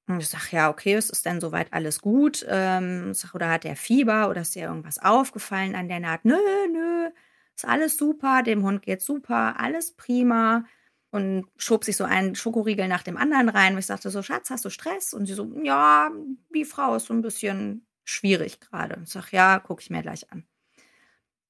Und 0.07 0.21
ich 0.21 0.29
sage, 0.29 0.49
ja, 0.53 0.71
okay, 0.71 0.95
es 0.95 1.11
ist 1.11 1.27
denn 1.27 1.41
soweit 1.41 1.73
alles 1.73 2.01
gut? 2.01 2.45
Ähm, 2.49 3.13
sag, 3.15 3.35
oder 3.35 3.51
hat 3.51 3.65
der 3.65 3.77
Fieber 3.77 4.31
oder 4.31 4.41
ist 4.41 4.55
dir 4.55 4.65
irgendwas 4.65 4.99
aufgefallen 4.99 5.75
an 5.75 5.89
der 5.89 6.01
Naht? 6.01 6.25
Nö, 6.25 6.37
nö, 6.73 7.11
ist 7.55 7.67
alles 7.67 7.97
super, 7.97 8.43
dem 8.43 8.63
Hund 8.63 8.83
geht's 8.83 9.05
super, 9.05 9.61
alles 9.61 9.93
prima. 9.93 10.65
Und 11.11 11.47
schob 11.57 11.85
sich 11.85 11.97
so 11.97 12.05
einen 12.05 12.35
Schokoriegel 12.35 12.87
nach 12.87 13.03
dem 13.03 13.17
anderen 13.17 13.49
rein. 13.49 13.73
Und 13.73 13.79
ich 13.79 13.87
sagte 13.87 14.11
so, 14.11 14.23
Schatz, 14.23 14.51
hast 14.51 14.65
du 14.65 14.71
Stress? 14.71 15.15
Und 15.15 15.27
sie 15.27 15.35
so, 15.35 15.51
ja, 15.63 16.11
die 16.55 16.67
Frau 16.67 16.95
ist 16.95 17.07
so 17.07 17.15
ein 17.15 17.23
bisschen 17.23 17.87
schwierig 18.05 18.61
gerade. 18.61 19.01
Ich 19.05 19.11
sage, 19.11 19.29
ja, 19.33 19.59
gucke 19.59 19.83
ich 19.83 19.91
mir 19.91 20.03
gleich 20.03 20.31
an. 20.31 20.47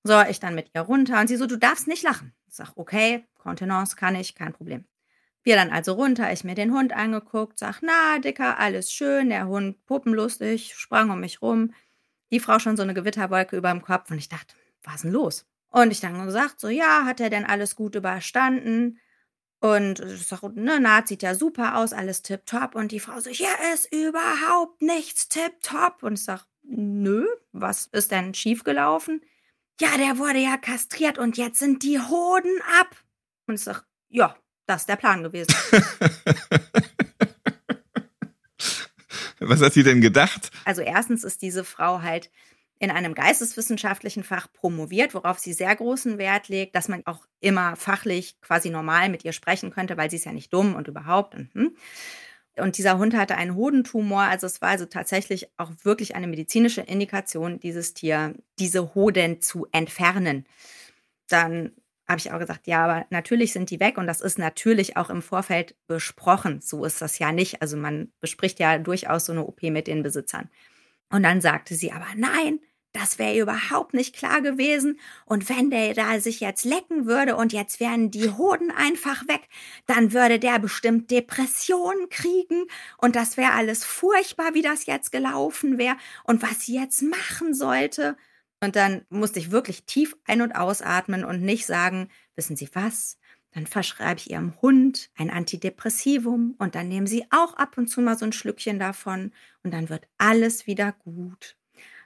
So, 0.04 0.20
ich 0.22 0.40
dann 0.40 0.54
mit 0.54 0.70
ihr 0.74 0.80
runter 0.82 1.20
und 1.20 1.26
sie 1.28 1.36
so, 1.36 1.46
du 1.46 1.56
darfst 1.56 1.88
nicht 1.88 2.02
lachen. 2.02 2.34
Ich 2.46 2.54
sage, 2.54 2.72
okay, 2.76 3.26
Kontenance 3.36 3.96
kann 3.96 4.14
ich, 4.14 4.34
kein 4.34 4.52
Problem. 4.52 4.84
Wir 5.48 5.56
dann 5.56 5.70
also 5.70 5.94
runter, 5.94 6.30
ich 6.30 6.44
mir 6.44 6.54
den 6.54 6.74
Hund 6.74 6.92
angeguckt, 6.92 7.58
sag, 7.58 7.80
na, 7.80 8.18
Dicker, 8.18 8.58
alles 8.58 8.92
schön, 8.92 9.30
der 9.30 9.46
Hund 9.46 9.82
puppenlustig, 9.86 10.74
sprang 10.74 11.08
um 11.08 11.20
mich 11.20 11.40
rum. 11.40 11.72
Die 12.30 12.38
Frau 12.38 12.58
schon 12.58 12.76
so 12.76 12.82
eine 12.82 12.92
Gewitterwolke 12.92 13.56
über 13.56 13.70
dem 13.70 13.80
Kopf 13.80 14.10
und 14.10 14.18
ich 14.18 14.28
dachte, 14.28 14.54
was 14.82 14.96
ist 14.96 15.04
denn 15.04 15.12
los? 15.12 15.46
Und 15.70 15.90
ich 15.90 16.00
dann 16.00 16.22
gesagt, 16.22 16.60
so, 16.60 16.68
ja, 16.68 17.06
hat 17.06 17.20
er 17.20 17.30
denn 17.30 17.46
alles 17.46 17.76
gut 17.76 17.94
überstanden? 17.94 18.98
Und 19.60 20.00
ich 20.00 20.26
sag, 20.26 20.42
ne, 20.54 20.80
Naht 20.80 21.08
sieht 21.08 21.22
ja 21.22 21.34
super 21.34 21.78
aus, 21.78 21.94
alles 21.94 22.20
tipptopp. 22.20 22.74
Und 22.74 22.92
die 22.92 23.00
Frau 23.00 23.18
so, 23.18 23.30
hier 23.30 23.48
ist 23.72 23.90
überhaupt 23.90 24.82
nichts 24.82 25.30
tipptopp. 25.30 26.02
Und 26.02 26.18
ich 26.18 26.24
sag, 26.24 26.44
nö, 26.62 27.26
was 27.52 27.86
ist 27.86 28.12
denn 28.12 28.34
schiefgelaufen? 28.34 29.22
ja, 29.80 29.96
der 29.96 30.18
wurde 30.18 30.38
ja 30.38 30.56
kastriert 30.56 31.18
und 31.18 31.36
jetzt 31.36 31.58
sind 31.58 31.82
die 31.82 32.00
Hoden 32.00 32.60
ab. 32.80 32.96
Und 33.46 33.54
ich 33.54 33.62
sage, 33.62 33.82
ja, 34.08 34.36
das 34.68 34.82
ist 34.82 34.88
der 34.88 34.96
Plan 34.96 35.22
gewesen. 35.22 35.54
Was 39.40 39.62
hat 39.62 39.72
sie 39.72 39.82
denn 39.82 40.00
gedacht? 40.00 40.50
Also 40.64 40.82
erstens 40.82 41.24
ist 41.24 41.42
diese 41.42 41.64
Frau 41.64 42.02
halt 42.02 42.30
in 42.78 42.90
einem 42.90 43.14
geisteswissenschaftlichen 43.14 44.22
Fach 44.22 44.52
promoviert, 44.52 45.14
worauf 45.14 45.38
sie 45.38 45.54
sehr 45.54 45.74
großen 45.74 46.18
Wert 46.18 46.48
legt, 46.48 46.76
dass 46.76 46.88
man 46.88 47.04
auch 47.06 47.26
immer 47.40 47.76
fachlich 47.76 48.40
quasi 48.40 48.68
normal 48.70 49.08
mit 49.08 49.24
ihr 49.24 49.32
sprechen 49.32 49.70
könnte, 49.70 49.96
weil 49.96 50.10
sie 50.10 50.16
ist 50.16 50.26
ja 50.26 50.32
nicht 50.32 50.52
dumm 50.52 50.74
und 50.74 50.86
überhaupt. 50.86 51.34
Und, 51.34 51.52
hm. 51.54 51.74
und 52.58 52.76
dieser 52.78 52.98
Hund 52.98 53.16
hatte 53.16 53.36
einen 53.36 53.56
Hodentumor, 53.56 54.22
also 54.22 54.46
es 54.46 54.60
war 54.60 54.68
also 54.68 54.84
tatsächlich 54.84 55.48
auch 55.56 55.72
wirklich 55.82 56.14
eine 56.14 56.26
medizinische 56.28 56.82
Indikation, 56.82 57.58
dieses 57.58 57.94
Tier, 57.94 58.34
diese 58.58 58.94
Hoden 58.94 59.40
zu 59.40 59.66
entfernen. 59.72 60.46
Dann 61.26 61.72
habe 62.08 62.18
ich 62.18 62.32
auch 62.32 62.38
gesagt, 62.38 62.66
ja, 62.66 62.84
aber 62.84 63.06
natürlich 63.10 63.52
sind 63.52 63.70
die 63.70 63.80
weg 63.80 63.98
und 63.98 64.06
das 64.06 64.20
ist 64.20 64.38
natürlich 64.38 64.96
auch 64.96 65.10
im 65.10 65.22
Vorfeld 65.22 65.76
besprochen. 65.86 66.60
So 66.62 66.84
ist 66.84 67.02
das 67.02 67.18
ja 67.18 67.32
nicht. 67.32 67.60
Also 67.62 67.76
man 67.76 68.12
bespricht 68.20 68.60
ja 68.60 68.78
durchaus 68.78 69.26
so 69.26 69.32
eine 69.32 69.44
OP 69.46 69.62
mit 69.64 69.86
den 69.86 70.02
Besitzern. 70.02 70.48
Und 71.10 71.22
dann 71.22 71.40
sagte 71.40 71.74
sie 71.74 71.92
aber, 71.92 72.06
nein, 72.16 72.60
das 72.92 73.18
wäre 73.18 73.38
überhaupt 73.38 73.94
nicht 73.94 74.16
klar 74.16 74.40
gewesen. 74.40 74.98
Und 75.26 75.48
wenn 75.48 75.70
der 75.70 75.94
da 75.94 76.18
sich 76.20 76.40
jetzt 76.40 76.64
lecken 76.64 77.06
würde 77.06 77.36
und 77.36 77.52
jetzt 77.52 77.80
wären 77.80 78.10
die 78.10 78.30
Hoden 78.30 78.70
einfach 78.70 79.28
weg, 79.28 79.42
dann 79.86 80.12
würde 80.12 80.38
der 80.38 80.58
bestimmt 80.58 81.10
Depressionen 81.10 82.08
kriegen. 82.08 82.64
Und 82.96 83.14
das 83.16 83.36
wäre 83.36 83.52
alles 83.52 83.84
furchtbar, 83.84 84.54
wie 84.54 84.62
das 84.62 84.86
jetzt 84.86 85.12
gelaufen 85.12 85.78
wäre 85.78 85.96
und 86.24 86.42
was 86.42 86.62
sie 86.62 86.74
jetzt 86.74 87.02
machen 87.02 87.54
sollte. 87.54 88.16
Und 88.60 88.76
dann 88.76 89.04
musste 89.08 89.38
ich 89.38 89.50
wirklich 89.50 89.84
tief 89.84 90.16
ein- 90.24 90.42
und 90.42 90.52
ausatmen 90.52 91.24
und 91.24 91.42
nicht 91.42 91.66
sagen, 91.66 92.08
wissen 92.34 92.56
Sie 92.56 92.68
was? 92.72 93.18
Dann 93.52 93.66
verschreibe 93.66 94.20
ich 94.20 94.30
Ihrem 94.30 94.60
Hund 94.60 95.10
ein 95.16 95.30
Antidepressivum 95.30 96.54
und 96.58 96.74
dann 96.74 96.88
nehmen 96.88 97.06
Sie 97.06 97.24
auch 97.30 97.54
ab 97.54 97.78
und 97.78 97.88
zu 97.88 98.00
mal 98.00 98.18
so 98.18 98.24
ein 98.24 98.32
Schlückchen 98.32 98.78
davon 98.78 99.32
und 99.62 99.72
dann 99.72 99.88
wird 99.88 100.08
alles 100.18 100.66
wieder 100.66 100.92
gut. 100.92 101.56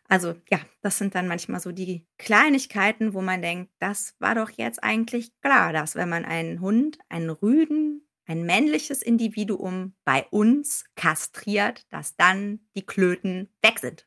Also 0.08 0.34
ja, 0.50 0.60
das 0.82 0.98
sind 0.98 1.14
dann 1.14 1.26
manchmal 1.26 1.60
so 1.60 1.72
die 1.72 2.06
Kleinigkeiten, 2.18 3.14
wo 3.14 3.22
man 3.22 3.40
denkt, 3.40 3.72
das 3.78 4.14
war 4.18 4.34
doch 4.34 4.50
jetzt 4.50 4.82
eigentlich 4.84 5.32
klar, 5.40 5.72
dass 5.72 5.94
wenn 5.94 6.08
man 6.08 6.24
einen 6.24 6.60
Hund, 6.60 6.98
einen 7.08 7.30
Rüden, 7.30 8.06
ein 8.26 8.44
männliches 8.44 9.02
Individuum 9.02 9.94
bei 10.04 10.26
uns 10.30 10.84
kastriert, 10.96 11.90
dass 11.90 12.16
dann 12.16 12.60
die 12.76 12.84
Klöten 12.86 13.48
weg 13.62 13.78
sind. 13.78 14.06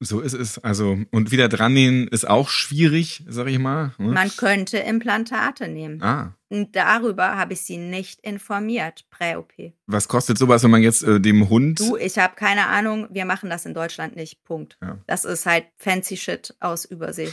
So 0.00 0.20
ist 0.20 0.34
es. 0.34 0.58
Also, 0.58 0.98
und 1.10 1.30
wieder 1.30 1.48
dran 1.48 1.72
nähen 1.72 2.08
ist 2.08 2.28
auch 2.28 2.48
schwierig, 2.50 3.24
sag 3.26 3.46
ich 3.46 3.58
mal. 3.58 3.92
Ne? 3.98 4.12
Man 4.12 4.30
könnte 4.36 4.78
Implantate 4.78 5.68
nehmen. 5.68 6.02
Ah. 6.02 6.35
Und 6.48 6.76
darüber 6.76 7.36
habe 7.36 7.54
ich 7.54 7.62
sie 7.62 7.76
nicht 7.76 8.20
informiert, 8.20 9.04
Prä-OP. 9.10 9.52
Was 9.86 10.06
kostet 10.06 10.38
sowas, 10.38 10.62
wenn 10.62 10.70
man 10.70 10.82
jetzt 10.82 11.02
äh, 11.02 11.20
dem 11.20 11.48
Hund. 11.48 11.80
Du, 11.80 11.96
ich 11.96 12.18
habe 12.18 12.36
keine 12.36 12.66
Ahnung. 12.68 13.08
Wir 13.10 13.24
machen 13.24 13.50
das 13.50 13.66
in 13.66 13.74
Deutschland 13.74 14.14
nicht. 14.14 14.44
Punkt. 14.44 14.78
Ja. 14.80 14.98
Das 15.06 15.24
ist 15.24 15.46
halt 15.46 15.66
fancy 15.76 16.16
Shit 16.16 16.54
aus 16.60 16.84
Übersee. 16.84 17.32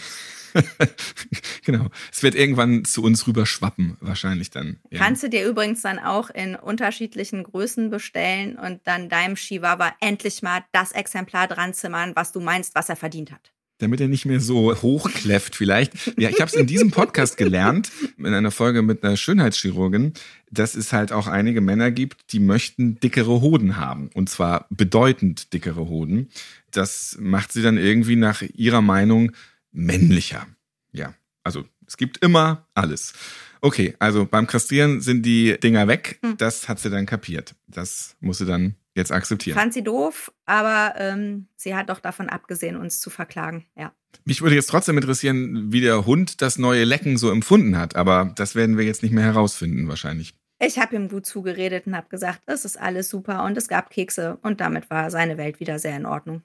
genau. 1.66 1.88
Es 2.12 2.24
wird 2.24 2.36
irgendwann 2.36 2.86
zu 2.86 3.04
uns 3.04 3.28
rüber 3.28 3.46
schwappen, 3.46 3.98
wahrscheinlich 4.02 4.50
dann. 4.50 4.80
Ja. 4.90 5.00
Kannst 5.00 5.22
du 5.24 5.30
dir 5.30 5.48
übrigens 5.48 5.82
dann 5.82 6.00
auch 6.00 6.30
in 6.30 6.56
unterschiedlichen 6.56 7.44
Größen 7.44 7.90
bestellen 7.92 8.58
und 8.58 8.82
dann 8.86 9.10
deinem 9.10 9.36
Chihuahua 9.36 9.94
endlich 10.00 10.42
mal 10.42 10.64
das 10.72 10.92
Exemplar 10.92 11.48
dran 11.48 11.74
zimmern, 11.74 12.16
was 12.16 12.32
du 12.32 12.40
meinst, 12.40 12.74
was 12.76 12.90
er 12.90 12.96
verdient 12.96 13.32
hat 13.32 13.54
damit 13.84 14.02
er 14.02 14.08
nicht 14.08 14.26
mehr 14.26 14.40
so 14.40 14.74
hochkläfft 14.82 15.56
vielleicht. 15.56 16.18
Ja, 16.18 16.30
ich 16.30 16.42
habe 16.42 16.50
es 16.50 16.56
in 16.56 16.66
diesem 16.66 16.92
Podcast 16.92 17.38
gelernt, 17.38 17.92
in 18.18 18.34
einer 18.34 18.52
Folge 18.52 18.82
mit 18.82 19.04
einer 19.04 19.18
Schönheitschirurgin, 19.18 20.14
dass 20.50 20.76
es 20.76 20.94
halt 20.94 21.12
auch 21.12 21.28
einige 21.28 21.62
Männer 21.62 21.92
gibt, 21.92 22.34
die 22.34 22.40
möchten 22.40 23.00
dickere 23.00 23.42
Hoden 23.42 23.78
haben. 23.78 24.10
Und 24.14 24.30
zwar 24.30 24.66
bedeutend 24.70 25.54
dickere 25.54 25.88
Hoden. 25.88 26.30
Das 26.72 27.18
macht 27.20 27.52
sie 27.52 27.62
dann 27.62 27.78
irgendwie 27.78 28.16
nach 28.16 28.42
ihrer 28.42 28.82
Meinung 28.82 29.32
männlicher. 29.72 30.48
Ja, 30.92 31.14
also 31.44 31.66
es 31.86 31.98
gibt 31.98 32.18
immer 32.24 32.68
alles. 32.74 33.14
Okay, 33.62 33.96
also 34.00 34.26
beim 34.26 34.48
Kastrieren 34.48 35.02
sind 35.02 35.26
die 35.26 35.58
Dinger 35.62 35.88
weg. 35.88 36.20
Hm. 36.22 36.38
Das 36.38 36.68
hat 36.68 36.80
sie 36.80 36.90
dann 36.90 37.06
kapiert. 37.06 37.56
Das 37.68 38.16
muss 38.20 38.38
sie 38.38 38.46
dann 38.46 38.76
jetzt 38.96 39.12
akzeptieren. 39.12 39.58
Fand 39.58 39.74
sie 39.74 39.84
doof, 39.84 40.32
aber 40.46 40.94
ähm, 40.98 41.48
sie 41.56 41.76
hat 41.76 41.90
doch 41.90 42.00
davon 42.00 42.30
abgesehen, 42.30 42.76
uns 42.76 43.00
zu 43.00 43.10
verklagen. 43.10 43.66
Ja. 43.78 43.94
Mich 44.26 44.42
würde 44.42 44.56
jetzt 44.56 44.70
trotzdem 44.70 44.98
interessieren, 44.98 45.72
wie 45.72 45.82
der 45.82 46.06
Hund 46.06 46.42
das 46.42 46.58
neue 46.58 46.84
Lecken 46.84 47.18
so 47.18 47.32
empfunden 47.32 47.78
hat, 47.78 47.96
aber 47.96 48.32
das 48.36 48.56
werden 48.56 48.78
wir 48.78 48.86
jetzt 48.86 49.04
nicht 49.04 49.12
mehr 49.12 49.24
herausfinden 49.24 49.88
wahrscheinlich. 49.88 50.34
Ich 50.60 50.80
habe 50.80 50.96
ihm 50.96 51.10
gut 51.10 51.26
zugeredet 51.26 51.88
und 51.88 51.96
habe 51.96 52.08
gesagt, 52.10 52.42
es 52.46 52.64
ist 52.64 52.80
alles 52.80 53.10
super 53.10 53.44
und 53.44 53.58
es 53.58 53.68
gab 53.68 53.90
Kekse 53.90 54.38
und 54.44 54.62
damit 54.62 54.90
war 54.90 55.12
seine 55.12 55.38
Welt 55.38 55.60
wieder 55.60 55.80
sehr 55.80 55.98
in 55.98 56.06
Ordnung. 56.06 56.42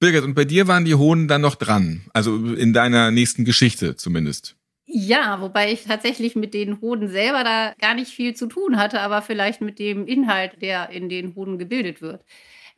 Birgit, 0.00 0.24
und 0.24 0.34
bei 0.34 0.44
dir 0.44 0.66
waren 0.66 0.84
die 0.84 0.96
Hohnen 0.96 1.28
dann 1.28 1.42
noch 1.42 1.54
dran, 1.54 2.02
also 2.12 2.54
in 2.54 2.72
deiner 2.72 3.12
nächsten 3.12 3.44
Geschichte 3.44 3.94
zumindest. 3.94 4.56
Ja, 4.94 5.40
wobei 5.40 5.72
ich 5.72 5.84
tatsächlich 5.84 6.36
mit 6.36 6.52
den 6.52 6.80
Hoden 6.82 7.08
selber 7.08 7.44
da 7.44 7.72
gar 7.80 7.94
nicht 7.94 8.10
viel 8.12 8.34
zu 8.34 8.46
tun 8.46 8.76
hatte, 8.76 9.00
aber 9.00 9.22
vielleicht 9.22 9.60
mit 9.62 9.78
dem 9.78 10.06
Inhalt, 10.06 10.60
der 10.60 10.90
in 10.90 11.08
den 11.08 11.34
Hoden 11.34 11.58
gebildet 11.58 12.02
wird. 12.02 12.24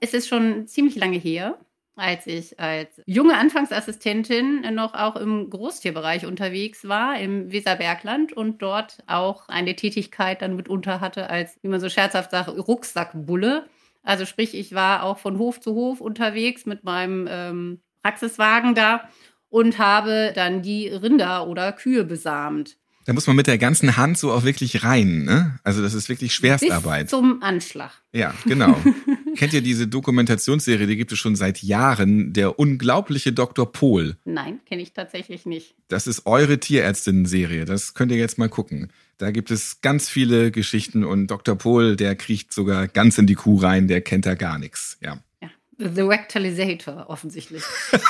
Es 0.00 0.14
ist 0.14 0.28
schon 0.28 0.66
ziemlich 0.68 0.94
lange 0.96 1.18
her, 1.18 1.58
als 1.96 2.26
ich 2.28 2.60
als 2.60 3.00
junge 3.06 3.36
Anfangsassistentin 3.36 4.60
noch 4.74 4.94
auch 4.94 5.16
im 5.16 5.50
Großtierbereich 5.50 6.26
unterwegs 6.26 6.86
war, 6.86 7.18
im 7.18 7.50
Weserbergland 7.50 8.32
und 8.32 8.62
dort 8.62 8.98
auch 9.08 9.48
eine 9.48 9.74
Tätigkeit 9.74 10.40
dann 10.42 10.54
mitunter 10.56 11.00
hatte 11.00 11.30
als, 11.30 11.58
wie 11.62 11.68
man 11.68 11.80
so 11.80 11.88
scherzhaft 11.88 12.30
sagt, 12.30 12.48
Rucksackbulle. 12.48 13.66
Also 14.04 14.24
sprich, 14.26 14.54
ich 14.54 14.72
war 14.74 15.02
auch 15.02 15.18
von 15.18 15.38
Hof 15.38 15.60
zu 15.60 15.74
Hof 15.74 16.00
unterwegs 16.00 16.64
mit 16.66 16.84
meinem 16.84 17.26
ähm, 17.28 17.80
Praxiswagen 18.02 18.74
da 18.74 19.08
und 19.54 19.78
habe 19.78 20.32
dann 20.34 20.62
die 20.62 20.88
Rinder 20.88 21.46
oder 21.46 21.70
Kühe 21.70 22.02
besamt. 22.02 22.76
Da 23.04 23.12
muss 23.12 23.28
man 23.28 23.36
mit 23.36 23.46
der 23.46 23.56
ganzen 23.56 23.96
Hand 23.96 24.18
so 24.18 24.32
auch 24.32 24.42
wirklich 24.42 24.82
rein, 24.82 25.22
ne? 25.22 25.60
Also 25.62 25.80
das 25.80 25.94
ist 25.94 26.08
wirklich 26.08 26.34
Schwerstarbeit. 26.34 27.02
Bis 27.02 27.10
zum 27.10 27.40
Anschlag. 27.40 27.92
Ja, 28.12 28.34
genau. 28.46 28.76
Kennt 29.36 29.52
ihr 29.52 29.60
diese 29.62 29.86
Dokumentationsserie, 29.86 30.88
die 30.88 30.96
gibt 30.96 31.12
es 31.12 31.20
schon 31.20 31.36
seit 31.36 31.62
Jahren, 31.62 32.32
der 32.32 32.58
unglaubliche 32.58 33.32
Dr. 33.32 33.70
Pohl? 33.70 34.16
Nein, 34.24 34.58
kenne 34.66 34.82
ich 34.82 34.92
tatsächlich 34.92 35.46
nicht. 35.46 35.74
Das 35.86 36.08
ist 36.08 36.26
eure 36.26 36.58
Tierärztinnen-Serie, 36.58 37.64
das 37.64 37.94
könnt 37.94 38.10
ihr 38.10 38.18
jetzt 38.18 38.38
mal 38.38 38.48
gucken. 38.48 38.90
Da 39.18 39.30
gibt 39.30 39.52
es 39.52 39.80
ganz 39.82 40.08
viele 40.08 40.50
Geschichten 40.50 41.04
und 41.04 41.28
Dr. 41.28 41.56
Pohl, 41.56 41.94
der 41.94 42.16
kriecht 42.16 42.52
sogar 42.52 42.88
ganz 42.88 43.18
in 43.18 43.28
die 43.28 43.34
Kuh 43.34 43.58
rein, 43.58 43.86
der 43.86 44.00
kennt 44.00 44.26
da 44.26 44.34
gar 44.34 44.58
nichts, 44.58 44.98
ja. 45.00 45.18
ja. 45.40 45.50
The 45.78 46.02
Rectalizator 46.02 47.08
offensichtlich. 47.08 47.62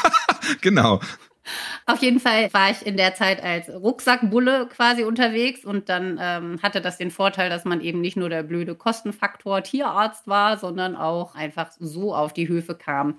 genau. 0.61 1.01
Auf 1.87 2.03
jeden 2.03 2.21
Fall 2.21 2.53
war 2.53 2.71
ich 2.71 2.87
in 2.87 2.97
der 2.97 3.15
Zeit 3.15 3.43
als 3.43 3.69
Rucksackbulle 3.69 4.67
quasi 4.69 5.05
unterwegs 5.05 5.65
und 5.65 5.89
dann 5.89 6.19
ähm, 6.21 6.59
hatte 6.63 6.81
das 6.81 6.99
den 6.99 7.11
Vorteil, 7.11 7.51
dass 7.51 7.65
man 7.65 7.81
eben 7.81 8.01
nicht 8.01 8.17
nur 8.17 8.29
der 8.29 8.43
blöde 8.43 8.75
Kostenfaktor 8.75 9.63
Tierarzt 9.63 10.27
war, 10.27 10.59
sondern 10.59 10.97
auch 10.97 11.35
einfach 11.35 11.71
so 11.79 12.15
auf 12.15 12.33
die 12.33 12.49
Höfe 12.49 12.75
kam. 12.75 13.19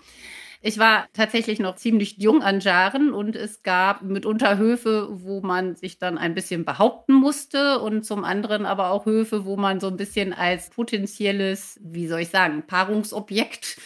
Ich 0.67 0.79
war 0.79 1.05
tatsächlich 1.13 1.59
noch 1.59 1.75
ziemlich 1.75 2.17
jung 2.17 2.41
an 2.41 2.59
Jaren 2.59 3.13
und 3.13 3.35
es 3.35 3.61
gab 3.61 4.01
mitunter 4.01 4.57
Höfe, 4.57 5.07
wo 5.11 5.39
man 5.41 5.75
sich 5.75 5.99
dann 5.99 6.17
ein 6.17 6.33
bisschen 6.33 6.65
behaupten 6.65 7.13
musste 7.13 7.79
und 7.81 8.03
zum 8.03 8.23
anderen 8.23 8.65
aber 8.65 8.89
auch 8.89 9.05
Höfe, 9.05 9.45
wo 9.45 9.57
man 9.57 9.79
so 9.79 9.87
ein 9.89 9.97
bisschen 9.97 10.33
als 10.33 10.71
potenzielles, 10.71 11.79
wie 11.83 12.07
soll 12.07 12.21
ich 12.21 12.29
sagen, 12.29 12.63
Paarungsobjekt 12.65 13.77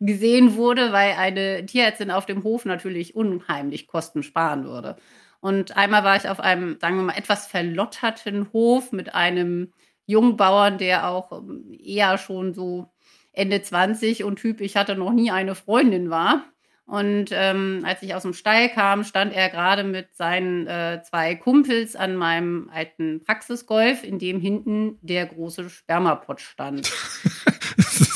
gesehen 0.00 0.54
wurde, 0.54 0.92
weil 0.92 1.14
eine 1.14 1.64
Tierärztin 1.66 2.10
auf 2.10 2.26
dem 2.26 2.44
Hof 2.44 2.64
natürlich 2.64 3.14
unheimlich 3.16 3.86
Kosten 3.86 4.22
sparen 4.22 4.64
würde. 4.64 4.96
Und 5.40 5.76
einmal 5.76 6.04
war 6.04 6.16
ich 6.16 6.28
auf 6.28 6.40
einem, 6.40 6.78
sagen 6.80 6.96
wir 6.96 7.04
mal, 7.04 7.16
etwas 7.18 7.46
verlotterten 7.46 8.52
Hof 8.52 8.92
mit 8.92 9.14
einem 9.14 9.72
jungen 10.06 10.36
Bauern, 10.36 10.78
der 10.78 11.08
auch 11.08 11.32
ähm, 11.32 11.76
eher 11.78 12.18
schon 12.18 12.54
so 12.54 12.90
Ende 13.32 13.62
20 13.62 14.24
und 14.24 14.36
Typ, 14.36 14.60
ich 14.60 14.76
hatte 14.76 14.96
noch 14.96 15.12
nie 15.12 15.30
eine 15.30 15.54
Freundin 15.54 16.10
war. 16.10 16.44
Und 16.86 17.26
ähm, 17.32 17.82
als 17.84 18.02
ich 18.02 18.14
aus 18.14 18.22
dem 18.22 18.32
Stall 18.32 18.70
kam, 18.70 19.04
stand 19.04 19.34
er 19.34 19.50
gerade 19.50 19.84
mit 19.84 20.16
seinen 20.16 20.66
äh, 20.66 21.02
zwei 21.02 21.34
Kumpels 21.34 21.94
an 21.94 22.16
meinem 22.16 22.70
alten 22.72 23.22
Praxisgolf, 23.22 24.02
in 24.02 24.18
dem 24.18 24.40
hinten 24.40 24.98
der 25.02 25.26
große 25.26 25.68
Spermapott 25.68 26.40
stand. 26.40 26.90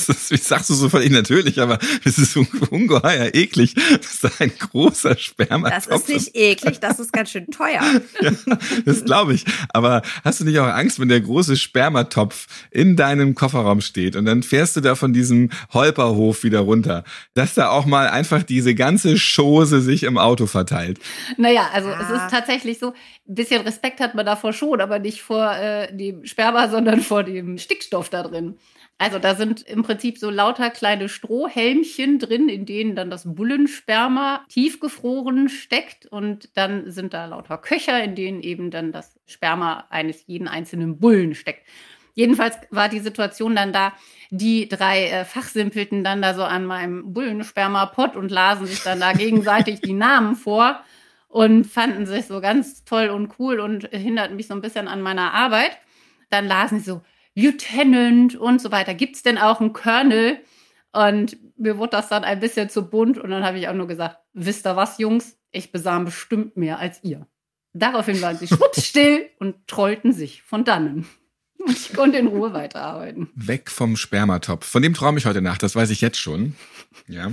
Das 0.06 0.16
ist, 0.16 0.30
wie 0.30 0.36
sagst 0.36 0.70
du 0.70 0.74
so 0.74 0.88
völlig 0.88 1.10
natürlich, 1.10 1.60
aber 1.60 1.78
es 2.04 2.18
ist 2.18 2.36
ungeheuer 2.70 3.34
eklig, 3.34 3.74
dass 3.74 4.20
da 4.20 4.30
ein 4.38 4.52
großer 4.58 5.16
Spermatopf 5.16 5.86
Das 5.88 6.00
ist 6.00 6.08
nicht 6.08 6.36
eklig, 6.36 6.80
das 6.80 6.98
ist 7.00 7.12
ganz 7.12 7.30
schön 7.30 7.46
teuer. 7.48 7.80
ja, 8.20 8.32
das 8.84 9.04
glaube 9.04 9.34
ich. 9.34 9.44
Aber 9.70 10.02
hast 10.24 10.40
du 10.40 10.44
nicht 10.44 10.58
auch 10.58 10.66
Angst, 10.66 10.98
wenn 11.00 11.08
der 11.08 11.20
große 11.20 11.56
Spermatopf 11.56 12.46
in 12.70 12.96
deinem 12.96 13.34
Kofferraum 13.34 13.80
steht 13.80 14.16
und 14.16 14.24
dann 14.24 14.42
fährst 14.42 14.76
du 14.76 14.80
da 14.80 14.94
von 14.94 15.12
diesem 15.12 15.50
Holperhof 15.72 16.44
wieder 16.44 16.60
runter, 16.60 17.04
dass 17.34 17.54
da 17.54 17.70
auch 17.70 17.86
mal 17.86 18.08
einfach 18.08 18.42
diese 18.42 18.74
ganze 18.74 19.16
Chose 19.16 19.80
sich 19.80 20.02
im 20.04 20.18
Auto 20.18 20.46
verteilt? 20.46 20.98
Naja, 21.36 21.68
also 21.72 21.88
es 21.90 22.10
Ah. 22.10 22.24
ist 22.26 22.30
tatsächlich 22.30 22.78
so, 22.78 22.88
ein 23.28 23.34
bisschen 23.34 23.62
Respekt 23.62 24.00
hat 24.00 24.14
man 24.14 24.26
davor 24.26 24.52
schon, 24.52 24.80
aber 24.80 24.98
nicht 24.98 25.22
vor 25.22 25.52
äh, 25.56 25.94
dem 25.96 26.24
Sperma, 26.26 26.68
sondern 26.68 27.00
vor 27.00 27.22
dem 27.24 27.56
Stickstoff 27.58 28.08
da 28.08 28.22
drin. 28.22 28.56
Also 29.02 29.18
da 29.18 29.34
sind 29.34 29.62
im 29.62 29.82
Prinzip 29.82 30.16
so 30.16 30.30
lauter 30.30 30.70
kleine 30.70 31.08
Strohhelmchen 31.08 32.20
drin, 32.20 32.48
in 32.48 32.66
denen 32.66 32.94
dann 32.94 33.10
das 33.10 33.24
Bullensperma 33.24 34.44
tiefgefroren 34.48 35.48
steckt 35.48 36.06
und 36.06 36.56
dann 36.56 36.88
sind 36.88 37.12
da 37.12 37.26
lauter 37.26 37.58
Köcher, 37.58 38.00
in 38.04 38.14
denen 38.14 38.42
eben 38.42 38.70
dann 38.70 38.92
das 38.92 39.18
Sperma 39.26 39.86
eines 39.90 40.28
jeden 40.28 40.46
einzelnen 40.46 41.00
Bullen 41.00 41.34
steckt. 41.34 41.66
Jedenfalls 42.14 42.54
war 42.70 42.88
die 42.88 43.00
Situation 43.00 43.56
dann 43.56 43.72
da, 43.72 43.92
die 44.30 44.68
drei 44.68 45.08
äh, 45.08 45.24
fachsimpelten 45.24 46.04
dann 46.04 46.22
da 46.22 46.34
so 46.34 46.44
an 46.44 46.64
meinem 46.64 47.12
Bullensperma-Pott 47.12 48.14
und 48.14 48.30
lasen 48.30 48.68
sich 48.68 48.84
dann 48.84 49.00
da 49.00 49.12
gegenseitig 49.14 49.80
die 49.80 49.94
Namen 49.94 50.36
vor 50.36 50.80
und 51.26 51.64
fanden 51.64 52.06
sich 52.06 52.26
so 52.26 52.40
ganz 52.40 52.84
toll 52.84 53.08
und 53.08 53.32
cool 53.40 53.58
und 53.58 53.88
hinderten 53.88 54.36
mich 54.36 54.46
so 54.46 54.54
ein 54.54 54.60
bisschen 54.60 54.86
an 54.86 55.02
meiner 55.02 55.34
Arbeit. 55.34 55.76
Dann 56.30 56.46
lasen 56.46 56.78
sie 56.78 56.84
so 56.84 57.02
Lieutenant 57.34 58.36
und 58.36 58.60
so 58.60 58.70
weiter. 58.70 58.94
Gibt's 58.94 59.22
denn 59.22 59.38
auch 59.38 59.60
einen 59.60 59.72
Colonel? 59.72 60.38
Und 60.92 61.38
mir 61.56 61.78
wurde 61.78 61.92
das 61.92 62.08
dann 62.08 62.24
ein 62.24 62.40
bisschen 62.40 62.68
zu 62.68 62.88
bunt 62.88 63.18
und 63.18 63.30
dann 63.30 63.44
habe 63.44 63.58
ich 63.58 63.68
auch 63.68 63.74
nur 63.74 63.86
gesagt, 63.86 64.18
wisst 64.34 64.66
ihr 64.66 64.76
was, 64.76 64.98
Jungs? 64.98 65.38
Ich 65.50 65.72
besam 65.72 66.04
bestimmt 66.04 66.56
mehr 66.56 66.78
als 66.78 67.02
ihr. 67.02 67.26
Daraufhin 67.72 68.20
waren 68.20 68.36
sie 68.36 68.46
schmutzstill 68.46 69.30
und 69.38 69.66
trollten 69.66 70.12
sich 70.12 70.42
von 70.42 70.64
dannen. 70.64 71.06
Und 71.64 71.78
ich 71.78 71.92
konnte 71.92 72.18
in 72.18 72.26
Ruhe 72.26 72.52
weiterarbeiten. 72.52 73.30
Weg 73.36 73.70
vom 73.70 73.96
Spermatopf. 73.96 74.66
Von 74.66 74.82
dem 74.82 74.94
träume 74.94 75.18
ich 75.18 75.26
heute 75.26 75.40
Nacht, 75.40 75.62
das 75.62 75.76
weiß 75.76 75.90
ich 75.90 76.00
jetzt 76.00 76.18
schon. 76.18 76.56
Ja, 77.06 77.30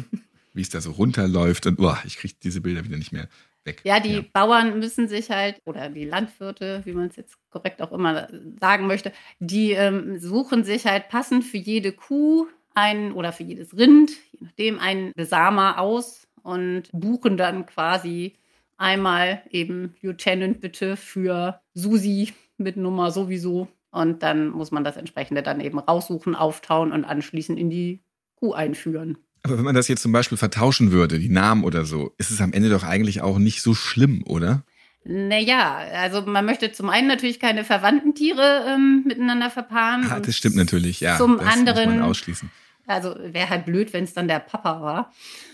wie 0.59 0.63
es 0.63 0.69
da 0.69 0.81
so 0.81 0.91
runterläuft 0.91 1.67
und 1.67 1.79
oh, 1.79 1.95
ich 2.03 2.17
kriege 2.17 2.33
diese 2.43 2.59
Bilder 2.59 2.83
wieder 2.83 2.97
nicht 2.97 3.13
mehr 3.13 3.29
weg. 3.63 3.79
Ja, 3.85 4.01
die 4.01 4.21
Bauern 4.21 4.77
müssen 4.77 5.07
sich 5.07 5.31
halt, 5.31 5.57
oder 5.63 5.87
die 5.87 6.03
Landwirte, 6.03 6.81
wie 6.83 6.91
man 6.91 7.07
es 7.07 7.15
jetzt 7.15 7.37
korrekt 7.49 7.81
auch 7.81 7.93
immer 7.93 8.27
sagen 8.59 8.85
möchte, 8.85 9.13
die 9.39 9.71
ähm, 9.71 10.19
suchen 10.19 10.65
sich 10.65 10.85
halt 10.85 11.07
passend 11.07 11.45
für 11.45 11.55
jede 11.55 11.93
Kuh 11.93 12.47
einen 12.73 13.13
oder 13.13 13.31
für 13.31 13.43
jedes 13.43 13.77
Rind, 13.77 14.11
je 14.33 14.39
nachdem, 14.41 14.79
einen 14.79 15.13
Besamer 15.15 15.79
aus 15.79 16.27
und 16.43 16.89
buchen 16.91 17.37
dann 17.37 17.65
quasi 17.65 18.35
einmal 18.75 19.41
eben 19.51 19.95
Lieutenant 20.01 20.59
bitte 20.59 20.97
für 20.97 21.61
Susi 21.73 22.33
mit 22.57 22.75
Nummer 22.75 23.11
sowieso. 23.11 23.69
Und 23.91 24.23
dann 24.23 24.49
muss 24.49 24.71
man 24.71 24.83
das 24.83 24.97
entsprechende 24.97 25.41
dann 25.41 25.61
eben 25.61 25.79
raussuchen, 25.79 26.35
auftauen 26.35 26.91
und 26.91 27.05
anschließend 27.05 27.57
in 27.57 27.69
die 27.69 28.03
Kuh 28.35 28.51
einführen. 28.51 29.19
Aber 29.43 29.58
wenn 29.58 29.65
man 29.65 29.75
das 29.75 29.88
jetzt 29.88 30.01
zum 30.01 30.12
Beispiel 30.12 30.38
vertauschen 30.38 30.91
würde, 30.91 31.19
die 31.19 31.29
Namen 31.29 31.63
oder 31.63 31.86
so, 31.86 32.13
ist 32.17 32.31
es 32.31 32.41
am 32.41 32.53
Ende 32.53 32.69
doch 32.69 32.84
eigentlich 32.84 33.22
auch 33.22 33.38
nicht 33.39 33.62
so 33.62 33.74
schlimm, 33.74 34.24
oder? 34.25 34.63
Naja, 35.05 35.77
also 35.93 36.22
man 36.24 36.46
möchte 36.46 36.72
zum 36.72 36.89
einen 36.89 37.08
natürlich 37.08 37.39
keine 37.39 37.63
verwandten 37.63 38.15
Tiere 38.15 38.65
ähm, 38.67 39.03
miteinander 39.08 39.50
verpaaren. 39.50 40.05
Ah, 40.10 40.19
das 40.19 40.36
stimmt 40.36 40.55
natürlich, 40.55 41.00
ja. 41.00 41.17
Zum 41.17 41.38
das 41.38 41.46
muss 41.46 41.53
anderen, 41.55 41.89
man 41.89 42.01
ausschließen. 42.01 42.51
also 42.86 43.15
wäre 43.17 43.50
halt 43.50 43.65
blöd, 43.65 43.93
wenn 43.93 44.03
es 44.03 44.13
dann 44.13 44.27
der 44.27 44.39
Papa 44.39 44.81
war. 44.81 45.13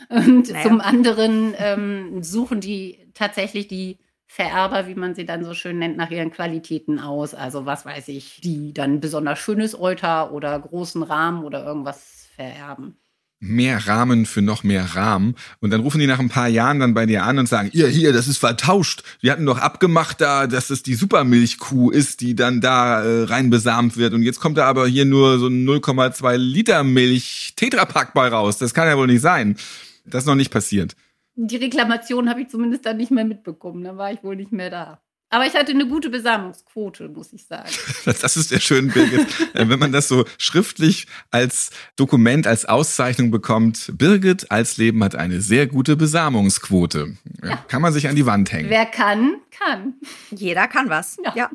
Und 0.09 0.51
Naja. 0.51 0.63
zum 0.67 0.81
anderen 0.81 1.53
ähm, 1.57 2.23
suchen 2.23 2.59
die 2.59 2.97
tatsächlich 3.13 3.67
die 3.67 3.99
Vererber, 4.27 4.87
wie 4.87 4.95
man 4.95 5.15
sie 5.15 5.25
dann 5.25 5.45
so 5.45 5.53
schön 5.53 5.79
nennt, 5.79 5.95
nach 5.95 6.09
ihren 6.11 6.31
Qualitäten 6.31 6.99
aus. 6.99 7.33
Also 7.33 7.65
was 7.65 7.85
weiß 7.85 8.07
ich, 8.09 8.41
die 8.41 8.73
dann 8.73 8.99
besonders 8.99 9.39
schönes 9.39 9.79
Euter 9.79 10.33
oder 10.33 10.59
großen 10.59 11.03
Rahmen 11.03 11.43
oder 11.43 11.63
irgendwas 11.65 12.27
vererben. 12.35 12.97
Mehr 13.47 13.87
Rahmen 13.87 14.25
für 14.25 14.41
noch 14.41 14.63
mehr 14.63 14.95
Rahmen. 14.95 15.35
Und 15.59 15.71
dann 15.71 15.81
rufen 15.81 15.99
die 15.99 16.07
nach 16.07 16.19
ein 16.19 16.29
paar 16.29 16.47
Jahren 16.47 16.79
dann 16.79 16.93
bei 16.93 17.05
dir 17.05 17.23
an 17.23 17.39
und 17.39 17.47
sagen, 17.47 17.69
ihr 17.73 17.87
hier, 17.87 18.11
das 18.11 18.27
ist 18.27 18.37
vertauscht. 18.37 19.03
Wir 19.21 19.31
hatten 19.31 19.45
doch 19.45 19.59
abgemacht 19.59 20.19
da, 20.19 20.47
dass 20.47 20.69
es 20.69 20.83
die 20.83 20.95
Supermilchkuh 20.95 21.91
ist, 21.91 22.21
die 22.21 22.35
dann 22.35 22.61
da 22.61 23.03
äh, 23.03 23.23
rein 23.23 23.49
besamt 23.49 23.97
wird. 23.97 24.13
Und 24.13 24.23
jetzt 24.23 24.39
kommt 24.39 24.57
da 24.57 24.65
aber 24.65 24.87
hier 24.87 25.05
nur 25.05 25.39
so 25.39 25.47
ein 25.47 25.65
0,2 25.65 26.37
Liter 26.37 26.83
Milch 26.83 27.53
Tetrapack 27.55 28.13
bei 28.13 28.27
raus. 28.27 28.57
Das 28.57 28.73
kann 28.73 28.87
ja 28.87 28.97
wohl 28.97 29.07
nicht 29.07 29.21
sein. 29.21 29.57
Das 30.05 30.23
ist 30.23 30.27
noch 30.27 30.35
nicht 30.35 30.51
passiert. 30.51 30.95
Die 31.35 31.57
Reklamation 31.57 32.29
habe 32.29 32.41
ich 32.41 32.47
zumindest 32.47 32.85
dann 32.85 32.97
nicht 32.97 33.11
mehr 33.11 33.25
mitbekommen. 33.25 33.83
Da 33.83 33.97
war 33.97 34.11
ich 34.11 34.23
wohl 34.23 34.35
nicht 34.35 34.51
mehr 34.51 34.69
da. 34.69 35.01
Aber 35.29 35.45
ich 35.45 35.55
hatte 35.55 35.71
eine 35.71 35.87
gute 35.87 36.09
Besamungsquote, 36.09 37.09
muss 37.09 37.33
ich 37.33 37.45
sagen. 37.45 37.69
Das 38.05 38.37
ist 38.37 38.51
der 38.51 38.59
schöne 38.59 38.91
Birgit. 38.91 39.27
Äh, 39.53 39.67
Wenn 39.67 39.79
man 39.79 39.91
das 39.91 40.07
so 40.07 40.25
schriftlich 40.37 41.07
als 41.31 41.71
Dokument, 41.95 42.47
als 42.47 42.65
Auszeichnung 42.65 43.31
bekommt, 43.31 43.91
Birgit 43.97 44.51
als 44.51 44.77
Leben 44.77 45.03
hat 45.03 45.15
eine 45.15 45.41
sehr 45.41 45.67
gute 45.67 45.95
Besamungsquote. 45.95 47.17
Ja. 47.43 47.57
Kann 47.67 47.81
man 47.81 47.93
sich 47.93 48.07
an 48.07 48.15
die 48.15 48.25
Wand 48.25 48.51
hängen. 48.51 48.69
Wer 48.69 48.85
kann, 48.85 49.35
kann. 49.51 49.95
Jeder 50.31 50.67
kann 50.67 50.89
was. 50.89 51.17
Ja. 51.23 51.33
ja. 51.35 51.49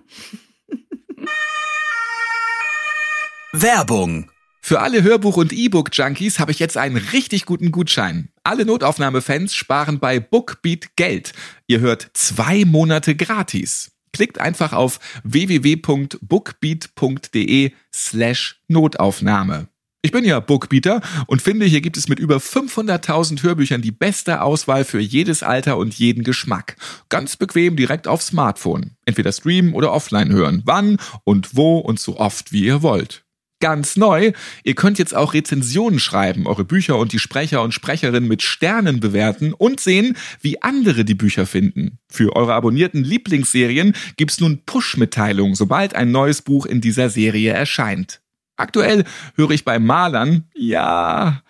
Werbung. 3.53 4.31
Für 4.63 4.81
alle 4.81 5.03
Hörbuch- 5.03 5.37
und 5.37 5.53
E-Book-Junkies 5.53 6.39
habe 6.39 6.53
ich 6.53 6.59
jetzt 6.59 6.77
einen 6.77 6.97
richtig 6.97 7.47
guten 7.47 7.71
Gutschein. 7.73 8.30
Alle 8.43 8.65
Notaufnahmefans 8.65 9.55
sparen 9.55 9.99
bei 9.99 10.19
Bookbeat 10.19 10.97
Geld. 10.97 11.35
Ihr 11.67 11.81
hört 11.81 12.09
zwei 12.15 12.65
Monate 12.65 13.15
gratis. 13.15 13.93
Klickt 14.15 14.41
einfach 14.41 14.73
auf 14.73 14.99
www.bookbeat.de 15.25 17.73
slash 17.95 18.63
Notaufnahme. 18.69 19.69
Ich 20.03 20.13
bin 20.13 20.25
ja 20.25 20.41
Bookbeater 20.41 21.03
und 21.27 21.43
finde, 21.43 21.67
hier 21.67 21.83
gibt 21.83 21.99
es 21.99 22.09
mit 22.09 22.19
über 22.19 22.39
500.000 22.39 23.43
Hörbüchern 23.43 23.83
die 23.83 23.93
beste 23.93 24.41
Auswahl 24.41 24.87
für 24.87 25.01
jedes 25.01 25.43
Alter 25.43 25.77
und 25.77 25.93
jeden 25.93 26.25
Geschmack. 26.25 26.77
Ganz 27.11 27.37
bequem 27.37 27.77
direkt 27.77 28.09
aufs 28.09 28.29
Smartphone. 28.29 28.93
Entweder 29.05 29.33
streamen 29.33 29.75
oder 29.75 29.93
offline 29.93 30.33
hören. 30.33 30.63
Wann 30.65 30.97
und 31.25 31.55
wo 31.55 31.77
und 31.79 32.01
so 32.01 32.17
oft 32.17 32.53
wie 32.53 32.65
ihr 32.65 32.81
wollt. 32.81 33.23
Ganz 33.61 33.99
neu, 33.99 34.33
ihr 34.65 34.75
könnt 34.75 34.99
jetzt 34.99 35.15
auch 35.15 35.35
Rezensionen 35.35 35.99
schreiben, 35.99 36.47
eure 36.47 36.65
Bücher 36.65 36.97
und 36.97 37.13
die 37.13 37.19
Sprecher 37.19 37.63
und 37.63 37.75
Sprecherinnen 37.75 38.27
mit 38.27 38.41
Sternen 38.41 39.01
bewerten 39.01 39.53
und 39.53 39.81
sehen, 39.81 40.17
wie 40.41 40.63
andere 40.63 41.05
die 41.05 41.15
Bücher 41.15 41.45
finden. 41.45 41.99
Für 42.09 42.35
eure 42.35 42.55
abonnierten 42.55 43.05
Lieblingsserien 43.05 43.95
gibt's 44.17 44.41
nun 44.41 44.63
Push-Mitteilungen, 44.65 45.55
sobald 45.55 45.95
ein 45.95 46.11
neues 46.11 46.41
Buch 46.41 46.65
in 46.65 46.81
dieser 46.81 47.11
Serie 47.11 47.53
erscheint. 47.53 48.23
Aktuell 48.57 49.05
höre 49.37 49.51
ich 49.51 49.67
bei 49.67 49.79
Malern, 49.79 50.45
ja, 50.55 51.43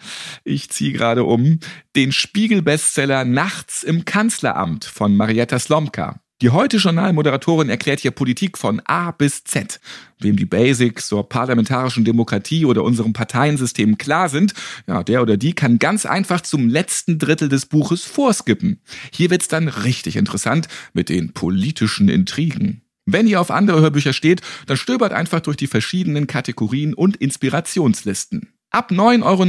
ich 0.42 0.68
ziehe 0.70 0.92
gerade 0.92 1.22
um, 1.22 1.60
den 1.94 2.10
Spiegel-Bestseller 2.10 3.24
Nachts 3.24 3.84
im 3.84 4.04
Kanzleramt 4.04 4.84
von 4.84 5.16
Marietta 5.16 5.60
Slomka. 5.60 6.20
Die 6.42 6.48
Heute-Journal-Moderatorin 6.48 7.68
erklärt 7.68 8.00
hier 8.00 8.12
Politik 8.12 8.56
von 8.56 8.80
A 8.86 9.10
bis 9.10 9.44
Z. 9.44 9.78
Wem 10.20 10.36
die 10.36 10.46
Basics 10.46 11.06
zur 11.06 11.28
parlamentarischen 11.28 12.02
Demokratie 12.02 12.64
oder 12.64 12.82
unserem 12.82 13.12
Parteiensystem 13.12 13.98
klar 13.98 14.30
sind, 14.30 14.54
ja, 14.86 15.02
der 15.02 15.20
oder 15.20 15.36
die 15.36 15.52
kann 15.52 15.78
ganz 15.78 16.06
einfach 16.06 16.40
zum 16.40 16.70
letzten 16.70 17.18
Drittel 17.18 17.50
des 17.50 17.66
Buches 17.66 18.04
vorskippen. 18.04 18.80
Hier 19.12 19.28
wird's 19.28 19.48
dann 19.48 19.68
richtig 19.68 20.16
interessant 20.16 20.68
mit 20.94 21.10
den 21.10 21.34
politischen 21.34 22.08
Intrigen. 22.08 22.80
Wenn 23.04 23.26
ihr 23.26 23.38
auf 23.38 23.50
andere 23.50 23.82
Hörbücher 23.82 24.14
steht, 24.14 24.40
dann 24.64 24.78
stöbert 24.78 25.12
einfach 25.12 25.40
durch 25.40 25.58
die 25.58 25.66
verschiedenen 25.66 26.26
Kategorien 26.26 26.94
und 26.94 27.16
Inspirationslisten. 27.16 28.48
Ab 28.72 28.92
9,99 28.92 29.24
Euro 29.24 29.42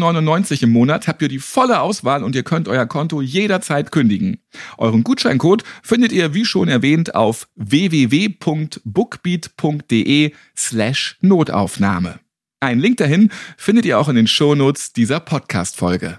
im 0.64 0.72
Monat 0.72 1.08
habt 1.08 1.22
ihr 1.22 1.28
die 1.28 1.38
volle 1.38 1.82
Auswahl 1.82 2.24
und 2.24 2.36
ihr 2.36 2.42
könnt 2.42 2.68
euer 2.68 2.88
Konto 2.88 3.22
jederzeit 3.22 3.92
kündigen. 3.92 4.40
Euren 4.80 5.04
Gutscheincode 5.04 5.64
findet 5.84 6.12
ihr, 6.12 6.34
wie 6.34 6.44
schon 6.44 6.68
erwähnt, 6.68 7.14
auf 7.14 7.48
www.bookbeat.de 7.56 10.34
slash 10.58 11.20
Notaufnahme. 11.22 12.20
Einen 12.62 12.82
Link 12.82 12.98
dahin 12.98 13.30
findet 13.58 13.86
ihr 13.86 14.00
auch 14.00 14.10
in 14.10 14.16
den 14.16 14.26
Shownotes 14.26 14.92
dieser 14.92 15.20
Podcast-Folge. 15.20 16.18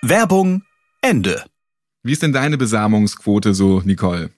Werbung 0.00 0.62
Ende. 1.02 1.44
Wie 2.02 2.12
ist 2.12 2.22
denn 2.22 2.32
deine 2.32 2.56
Besamungsquote 2.56 3.52
so, 3.52 3.82
Nicole? 3.84 4.30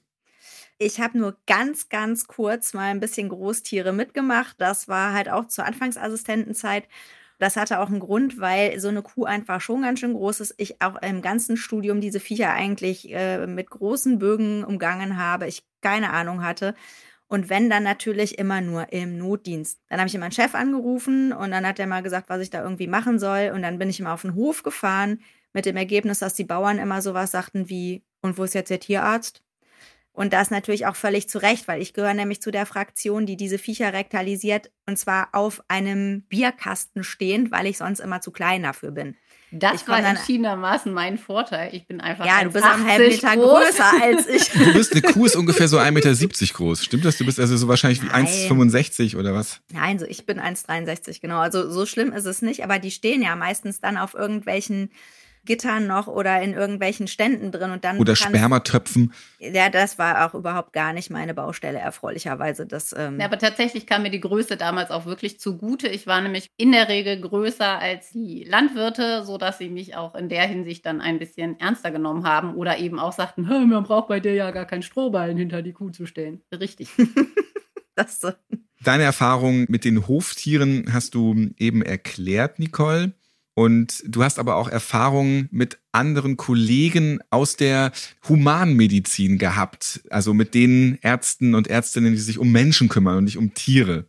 Ich 0.79 1.01
habe 1.01 1.19
nur 1.19 1.37
ganz, 1.47 1.89
ganz 1.89 2.29
kurz 2.29 2.73
mal 2.73 2.91
ein 2.91 3.01
bisschen 3.01 3.29
Großtiere 3.29 3.93
mitgemacht. 3.93 4.61
Das 4.61 4.87
war 4.87 5.13
halt 5.13 5.29
auch 5.29 5.49
zur 5.49 5.65
Anfangsassistentenzeit. 5.65 6.89
Das 7.41 7.57
hatte 7.57 7.81
auch 7.81 7.89
einen 7.89 8.01
Grund, 8.01 8.41
weil 8.41 8.79
so 8.81 8.89
eine 8.89 9.03
Kuh 9.03 9.25
einfach 9.25 9.61
schon 9.61 9.83
ganz 9.83 10.01
schön 10.01 10.15
groß 10.15 10.41
ist. 10.41 10.55
Ich 10.57 10.81
auch 10.81 11.01
im 11.03 11.23
ganzen 11.23 11.57
Studium 11.57 12.01
diese 12.01 12.21
Viecher 12.21 12.53
eigentlich 12.53 13.13
äh, 13.13 13.47
mit 13.47 13.71
großen 13.71 14.19
Bögen 14.19 14.65
umgangen 14.65 15.17
habe. 15.19 15.47
Ich 15.49 15.65
keine 15.81 16.13
Ahnung 16.13 16.45
hatte. 16.45 16.75
Und 17.29 17.51
wenn, 17.51 17.69
dann 17.71 17.83
natürlich 17.83 18.39
immer 18.39 18.61
nur 18.61 18.93
im 18.93 19.19
Notdienst. 19.19 19.81
Dann 19.89 19.99
habe 19.99 20.09
ich 20.09 20.19
meinen 20.19 20.33
Chef 20.33 20.55
angerufen 20.55 21.33
und 21.33 21.51
dann 21.51 21.67
hat 21.67 21.79
er 21.79 21.87
mal 21.87 22.03
gesagt, 22.03 22.29
was 22.31 22.41
ich 22.41 22.51
da 22.51 22.63
irgendwie 22.63 22.87
machen 22.87 23.19
soll. 23.19 23.53
Und 23.55 23.63
dann 23.63 23.79
bin 23.79 23.91
ich 23.91 24.01
immer 24.01 24.15
auf 24.15 24.23
den 24.23 24.35
Hof 24.35 24.63
gefahren 24.63 25.21
mit 25.53 25.67
dem 25.67 25.77
Ergebnis, 25.77 26.21
dass 26.21 26.35
die 26.35 26.45
Bauern 26.45 26.79
immer 26.79 27.03
sowas 27.03 27.31
sagten 27.33 27.69
wie, 27.69 28.05
und 28.23 28.39
wo 28.39 28.45
ist 28.45 28.55
jetzt 28.55 28.71
der 28.71 28.81
Tierarzt? 28.81 29.43
Und 30.19 30.33
das 30.33 30.51
natürlich 30.51 30.85
auch 30.87 30.97
völlig 30.97 31.29
zu 31.29 31.39
Recht, 31.39 31.69
weil 31.69 31.81
ich 31.81 31.93
gehöre 31.93 32.13
nämlich 32.13 32.43
zu 32.43 32.51
der 32.51 32.67
Fraktion, 32.67 33.25
die 33.25 33.37
diese 33.37 33.57
Viecher 33.57 33.93
rektalisiert 33.93 34.73
und 34.85 34.99
zwar 34.99 35.29
auf 35.31 35.63
einem 35.69 36.23
Bierkasten 36.23 37.05
stehend, 37.05 37.53
weil 37.53 37.67
ich 37.67 37.79
sonst 37.79 38.01
immer 38.01 38.21
zu 38.21 38.33
klein 38.33 38.65
dafür 38.65 38.91
bin. 38.91 39.15
Das 39.53 39.87
war 39.87 40.05
entschiedenermaßen 40.05 40.93
mein 40.93 41.19
Vorteil. 41.19 41.73
Ich 41.73 41.87
bin 41.87 42.01
einfach 42.01 42.27
Ja, 42.27 42.43
du 42.43 42.51
bist 42.51 42.65
einen 42.65 42.85
halben 42.85 43.07
Meter 43.07 43.37
groß. 43.37 43.65
größer 43.65 44.03
als 44.03 44.27
ich. 44.29 44.49
Du 44.51 44.73
bist 44.73 44.93
eine 44.93 45.03
Kuh 45.03 45.25
ist 45.25 45.37
ungefähr 45.37 45.69
so 45.69 45.79
1,70 45.79 45.93
Meter 45.93 46.55
groß. 46.55 46.85
Stimmt 46.85 47.05
das? 47.05 47.17
Du 47.17 47.25
bist 47.25 47.39
also 47.39 47.57
so 47.57 47.69
wahrscheinlich 47.69 48.03
wie 48.03 48.09
1,65 48.09 49.17
oder 49.17 49.35
was? 49.35 49.61
Nein, 49.73 50.01
so 50.01 50.05
ich 50.05 50.27
bin 50.27 50.41
1,63, 50.41 51.21
genau. 51.21 51.39
Also 51.39 51.71
so 51.71 51.87
schlimm 51.87 52.13
ist 52.13 52.27
es 52.27 52.43
nicht, 52.43 52.65
aber 52.65 52.81
die 52.81 52.91
stehen 52.91 53.23
ja 53.23 53.37
meistens 53.37 53.81
dann 53.81 53.97
auf 53.97 54.15
irgendwelchen 54.15 54.91
Gittern 55.49 55.87
noch 55.87 56.07
oder 56.07 56.41
in 56.43 56.53
irgendwelchen 56.53 57.09
Ständen 57.09 57.51
drin 57.51 57.71
und 57.71 57.83
dann. 57.83 57.99
Oder 57.99 58.15
Spermatöpfen. 58.15 59.13
Ja, 59.41 59.71
das 59.71 59.99
war 59.99 60.27
auch 60.27 60.35
überhaupt 60.35 60.73
gar 60.73 60.93
nicht 60.93 61.11
meine 61.11 61.33
Baustelle, 61.35 61.79
erfreulicherweise. 61.79 62.67
Das, 62.67 62.95
ähm 62.97 63.19
ja, 63.19 63.27
aber 63.27 63.39
tatsächlich 63.39 63.87
kam 63.87 64.03
mir 64.03 64.11
die 64.11 64.21
Größe 64.21 64.57
damals 64.57 64.91
auch 64.91 65.07
wirklich 65.07 65.41
zugute. 65.41 65.89
Ich 65.89 66.07
war 66.07 66.21
nämlich 66.21 66.49
in 66.59 66.71
der 66.71 66.89
Regel 66.89 67.21
größer 67.21 67.79
als 67.79 68.11
die 68.11 68.45
Landwirte, 68.45 69.25
sodass 69.25 69.59
sie 69.59 69.71
mich 69.71 69.97
auch 69.97 70.15
in 70.15 70.29
der 70.29 70.47
Hinsicht 70.47 70.85
dann 70.85 71.01
ein 71.01 71.19
bisschen 71.19 71.59
ernster 71.59 71.91
genommen 71.91 72.25
haben 72.25 72.55
oder 72.55 72.79
eben 72.79 72.99
auch 72.99 73.13
sagten, 73.13 73.43
man 73.43 73.83
braucht 73.83 74.09
bei 74.09 74.21
dir 74.21 74.35
ja 74.35 74.51
gar 74.51 74.67
keinen 74.67 74.83
Strohballen 74.83 75.39
hinter 75.39 75.63
die 75.63 75.73
Kuh 75.73 75.91
zu 75.91 76.07
stellen. 76.07 76.43
Richtig. 76.53 76.91
das 77.97 78.21
so. 78.21 78.31
Deine 78.85 79.03
Erfahrung 79.03 79.65
mit 79.69 79.85
den 79.85 80.07
Hoftieren 80.07 80.93
hast 80.93 81.15
du 81.15 81.51
eben 81.59 81.83
erklärt, 81.83 82.59
Nicole. 82.59 83.13
Und 83.59 84.05
du 84.07 84.23
hast 84.23 84.39
aber 84.39 84.55
auch 84.55 84.69
Erfahrungen 84.69 85.49
mit 85.51 85.81
anderen 85.91 86.37
Kollegen 86.37 87.19
aus 87.31 87.57
der 87.57 87.91
Humanmedizin 88.29 89.37
gehabt, 89.37 90.01
also 90.11 90.33
mit 90.33 90.55
den 90.55 90.97
Ärzten 91.03 91.57
und 91.57 91.67
Ärztinnen, 91.67 92.13
die 92.13 92.21
sich 92.21 92.39
um 92.39 92.53
Menschen 92.53 92.89
kümmern 92.89 93.17
und 93.17 93.25
nicht 93.25 93.37
um 93.37 93.55
Tiere. 93.55 94.05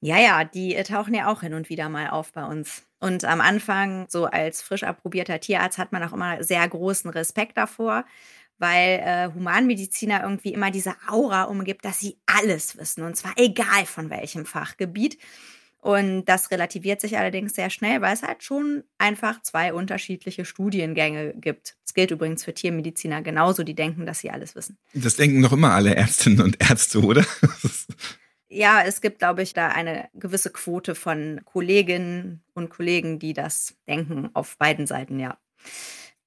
Ja, 0.00 0.18
ja, 0.18 0.42
die 0.42 0.74
tauchen 0.82 1.14
ja 1.14 1.28
auch 1.28 1.42
hin 1.42 1.54
und 1.54 1.68
wieder 1.68 1.88
mal 1.88 2.08
auf 2.08 2.32
bei 2.32 2.44
uns. 2.44 2.82
Und 2.98 3.24
am 3.24 3.40
Anfang, 3.40 4.06
so 4.08 4.24
als 4.24 4.62
frisch 4.62 4.82
approbierter 4.82 5.38
Tierarzt, 5.38 5.78
hat 5.78 5.92
man 5.92 6.02
auch 6.02 6.12
immer 6.12 6.42
sehr 6.42 6.68
großen 6.68 7.08
Respekt 7.12 7.56
davor, 7.56 8.04
weil 8.58 8.98
äh, 8.98 9.28
Humanmediziner 9.32 10.24
irgendwie 10.24 10.52
immer 10.52 10.72
diese 10.72 10.96
Aura 11.06 11.44
umgibt, 11.44 11.84
dass 11.84 12.00
sie 12.00 12.16
alles 12.26 12.76
wissen, 12.76 13.04
und 13.04 13.16
zwar 13.16 13.34
egal 13.36 13.86
von 13.86 14.10
welchem 14.10 14.44
Fachgebiet. 14.44 15.18
Und 15.80 16.24
das 16.24 16.50
relativiert 16.50 17.00
sich 17.00 17.16
allerdings 17.16 17.54
sehr 17.54 17.70
schnell, 17.70 18.00
weil 18.00 18.12
es 18.12 18.22
halt 18.22 18.42
schon 18.42 18.82
einfach 18.98 19.40
zwei 19.42 19.72
unterschiedliche 19.72 20.44
Studiengänge 20.44 21.34
gibt. 21.34 21.76
Das 21.84 21.94
gilt 21.94 22.10
übrigens 22.10 22.44
für 22.44 22.54
Tiermediziner 22.54 23.22
genauso, 23.22 23.62
die 23.62 23.74
denken, 23.74 24.04
dass 24.04 24.18
sie 24.18 24.30
alles 24.30 24.54
wissen. 24.56 24.78
Das 24.94 25.16
denken 25.16 25.40
noch 25.40 25.52
immer 25.52 25.72
alle 25.72 25.94
Ärztinnen 25.94 26.40
und 26.40 26.60
Ärzte, 26.60 27.00
oder? 27.02 27.24
ja, 28.48 28.82
es 28.82 29.00
gibt, 29.00 29.20
glaube 29.20 29.42
ich, 29.42 29.52
da 29.52 29.68
eine 29.68 30.08
gewisse 30.14 30.50
Quote 30.50 30.94
von 30.94 31.40
Kolleginnen 31.44 32.42
und 32.54 32.70
Kollegen, 32.70 33.18
die 33.18 33.32
das 33.32 33.76
denken, 33.86 34.30
auf 34.34 34.56
beiden 34.58 34.86
Seiten, 34.86 35.20
ja. 35.20 35.38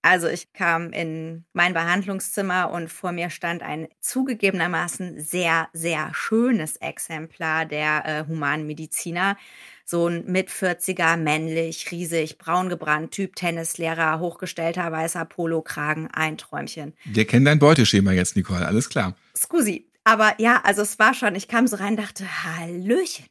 Also 0.01 0.27
ich 0.27 0.53
kam 0.53 0.93
in 0.93 1.43
mein 1.51 1.73
Behandlungszimmer 1.73 2.71
und 2.71 2.89
vor 2.89 3.11
mir 3.11 3.29
stand 3.29 3.61
ein 3.61 3.89
zugegebenermaßen 3.99 5.19
sehr, 5.19 5.67
sehr 5.73 6.11
schönes 6.13 6.77
Exemplar 6.77 7.65
der 7.65 8.05
äh, 8.05 8.25
Humanmediziner. 8.27 9.37
So 9.83 10.07
ein 10.07 10.23
mit 10.25 10.49
40er, 10.49 11.17
männlich, 11.17 11.91
riesig, 11.91 12.37
braun 12.37 12.69
gebrannt, 12.69 13.11
Typ 13.11 13.35
Tennislehrer, 13.35 14.19
hochgestellter 14.19 14.89
weißer 14.89 15.25
Polokragen, 15.25 16.07
ein 16.13 16.37
Träumchen. 16.37 16.93
Wir 17.03 17.25
kennen 17.25 17.45
dein 17.45 17.59
Beuteschema 17.59 18.13
jetzt, 18.13 18.35
Nicole, 18.37 18.65
alles 18.65 18.89
klar. 18.89 19.15
Scusi. 19.35 19.87
Aber 20.05 20.33
ja, 20.37 20.61
also 20.63 20.81
es 20.81 20.97
war 20.97 21.13
schon, 21.13 21.35
ich 21.35 21.47
kam 21.47 21.67
so 21.67 21.75
rein, 21.75 21.97
dachte, 21.97 22.25
Hallöchen. 22.43 23.25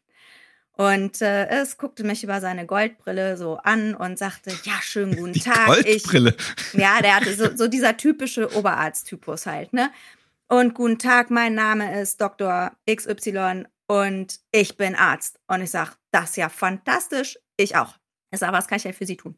Und 0.80 1.22
äh, 1.22 1.48
es 1.48 1.76
guckte 1.76 2.04
mich 2.04 2.22
über 2.22 2.40
seine 2.40 2.64
Goldbrille 2.64 3.36
so 3.36 3.56
an 3.56 3.96
und 3.96 4.16
sagte, 4.16 4.52
ja, 4.62 4.74
schönen 4.80 5.16
guten 5.16 5.32
Die 5.32 5.40
Tag. 5.40 5.66
Goldbrille. 5.66 6.36
Ich, 6.72 6.78
ja, 6.78 7.02
der 7.02 7.16
hatte 7.16 7.34
so, 7.34 7.56
so 7.56 7.66
dieser 7.66 7.96
typische 7.96 8.56
Oberarzttypus 8.56 9.46
halt, 9.46 9.72
ne? 9.72 9.90
Und 10.46 10.74
guten 10.74 11.00
Tag, 11.00 11.30
mein 11.30 11.54
Name 11.54 12.00
ist 12.00 12.20
Dr. 12.20 12.70
XY 12.88 13.64
und 13.88 14.38
ich 14.52 14.76
bin 14.76 14.94
Arzt. 14.94 15.40
Und 15.48 15.62
ich 15.62 15.70
sag, 15.72 15.96
das 16.12 16.30
ist 16.30 16.36
ja 16.36 16.48
fantastisch. 16.48 17.40
Ich 17.56 17.74
auch. 17.74 17.96
Ich 18.30 18.38
sag, 18.38 18.52
was 18.52 18.68
kann 18.68 18.76
ich 18.76 18.84
denn 18.84 18.92
für 18.94 19.04
Sie 19.04 19.16
tun? 19.16 19.36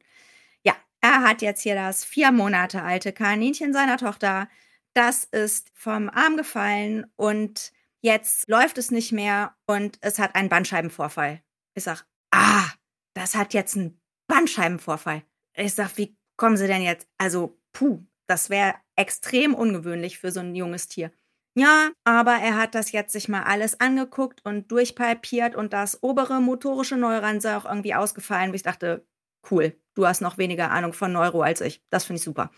Ja, 0.63 0.75
er 1.01 1.23
hat 1.23 1.41
jetzt 1.41 1.63
hier 1.63 1.75
das 1.75 2.05
vier 2.05 2.33
Monate 2.33 2.83
alte 2.83 3.15
Kaninchen 3.15 3.73
seiner 3.73 3.97
Tochter. 3.97 4.47
Das 4.93 5.25
ist 5.25 5.71
vom 5.73 6.11
Arm 6.11 6.37
gefallen 6.37 7.07
und 7.17 7.73
jetzt 8.01 8.49
läuft 8.49 8.79
es 8.79 8.91
nicht 8.91 9.13
mehr 9.13 9.57
und 9.67 9.99
es 10.01 10.19
hat 10.19 10.35
einen 10.35 10.49
Bandscheibenvorfall. 10.49 11.43
Ich 11.75 11.85
sag, 11.85 12.07
ah, 12.31 12.67
das 13.15 13.35
hat 13.35 13.55
jetzt 13.55 13.77
einen 13.77 14.01
Bandscheibenvorfall. 14.27 15.23
Ich 15.55 15.75
sag, 15.75 15.97
wie 15.97 16.17
kommen 16.37 16.57
Sie 16.57 16.67
denn 16.67 16.83
jetzt? 16.83 17.09
Also, 17.19 17.61
puh, 17.73 18.05
das 18.27 18.51
wäre 18.51 18.75
extrem 18.97 19.55
ungewöhnlich 19.55 20.19
für 20.19 20.31
so 20.33 20.41
ein 20.41 20.55
junges 20.55 20.89
Tier. 20.89 21.11
Ja, 21.57 21.91
aber 22.05 22.37
er 22.37 22.57
hat 22.57 22.75
das 22.77 22.93
jetzt 22.93 23.13
sich 23.13 23.29
mal 23.29 23.43
alles 23.43 23.81
angeguckt 23.81 24.45
und 24.45 24.71
durchpalpiert 24.71 25.57
und 25.57 25.73
das 25.73 26.01
obere 26.03 26.41
motorische 26.41 26.97
Neuron 26.97 27.41
sei 27.41 27.57
auch 27.57 27.65
irgendwie 27.65 27.95
ausgefallen. 27.95 28.55
Ich 28.55 28.63
dachte, 28.63 29.05
cool, 29.51 29.77
du 29.95 30.07
hast 30.07 30.21
noch 30.21 30.39
weniger 30.39 30.71
Ahnung 30.71 30.93
von 30.93 31.13
Neuro 31.13 31.43
als 31.43 31.61
ich. 31.61 31.83
Das 31.91 32.05
finde 32.05 32.19
ich 32.19 32.25
super. 32.25 32.53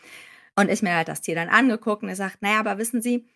Und 0.56 0.70
ich 0.70 0.82
mir 0.82 0.94
halt 0.94 1.08
das 1.08 1.22
Tier 1.22 1.34
dann 1.34 1.48
angeguckt 1.48 2.02
und 2.02 2.10
er 2.10 2.16
sagt, 2.16 2.42
naja, 2.42 2.60
aber 2.60 2.76
wissen 2.76 3.00
Sie, 3.00 3.26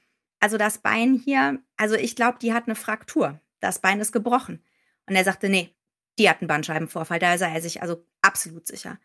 also 0.41 0.59
das 0.59 0.79
Bein 0.79 1.15
hier, 1.15 1.61
also 1.77 1.95
ich 1.95 2.17
glaube, 2.17 2.39
die 2.41 2.53
hat 2.53 2.67
eine 2.67 2.75
Fraktur. 2.75 3.41
Das 3.61 3.81
Bein 3.81 4.01
ist 4.01 4.13
gebrochen. 4.13 4.63
Und 5.07 5.17
er 5.17 5.25
sagte, 5.25 5.49
nee, 5.49 5.75
die 6.19 6.29
hat 6.29 6.41
einen 6.41 6.49
Bandscheibenvorfall. 6.49 7.19
Da 7.19 7.39
sei 7.39 7.53
er 7.53 7.61
sich 7.61 7.83
also 7.83 8.07
absolut 8.23 8.67
sicher. 8.67 8.99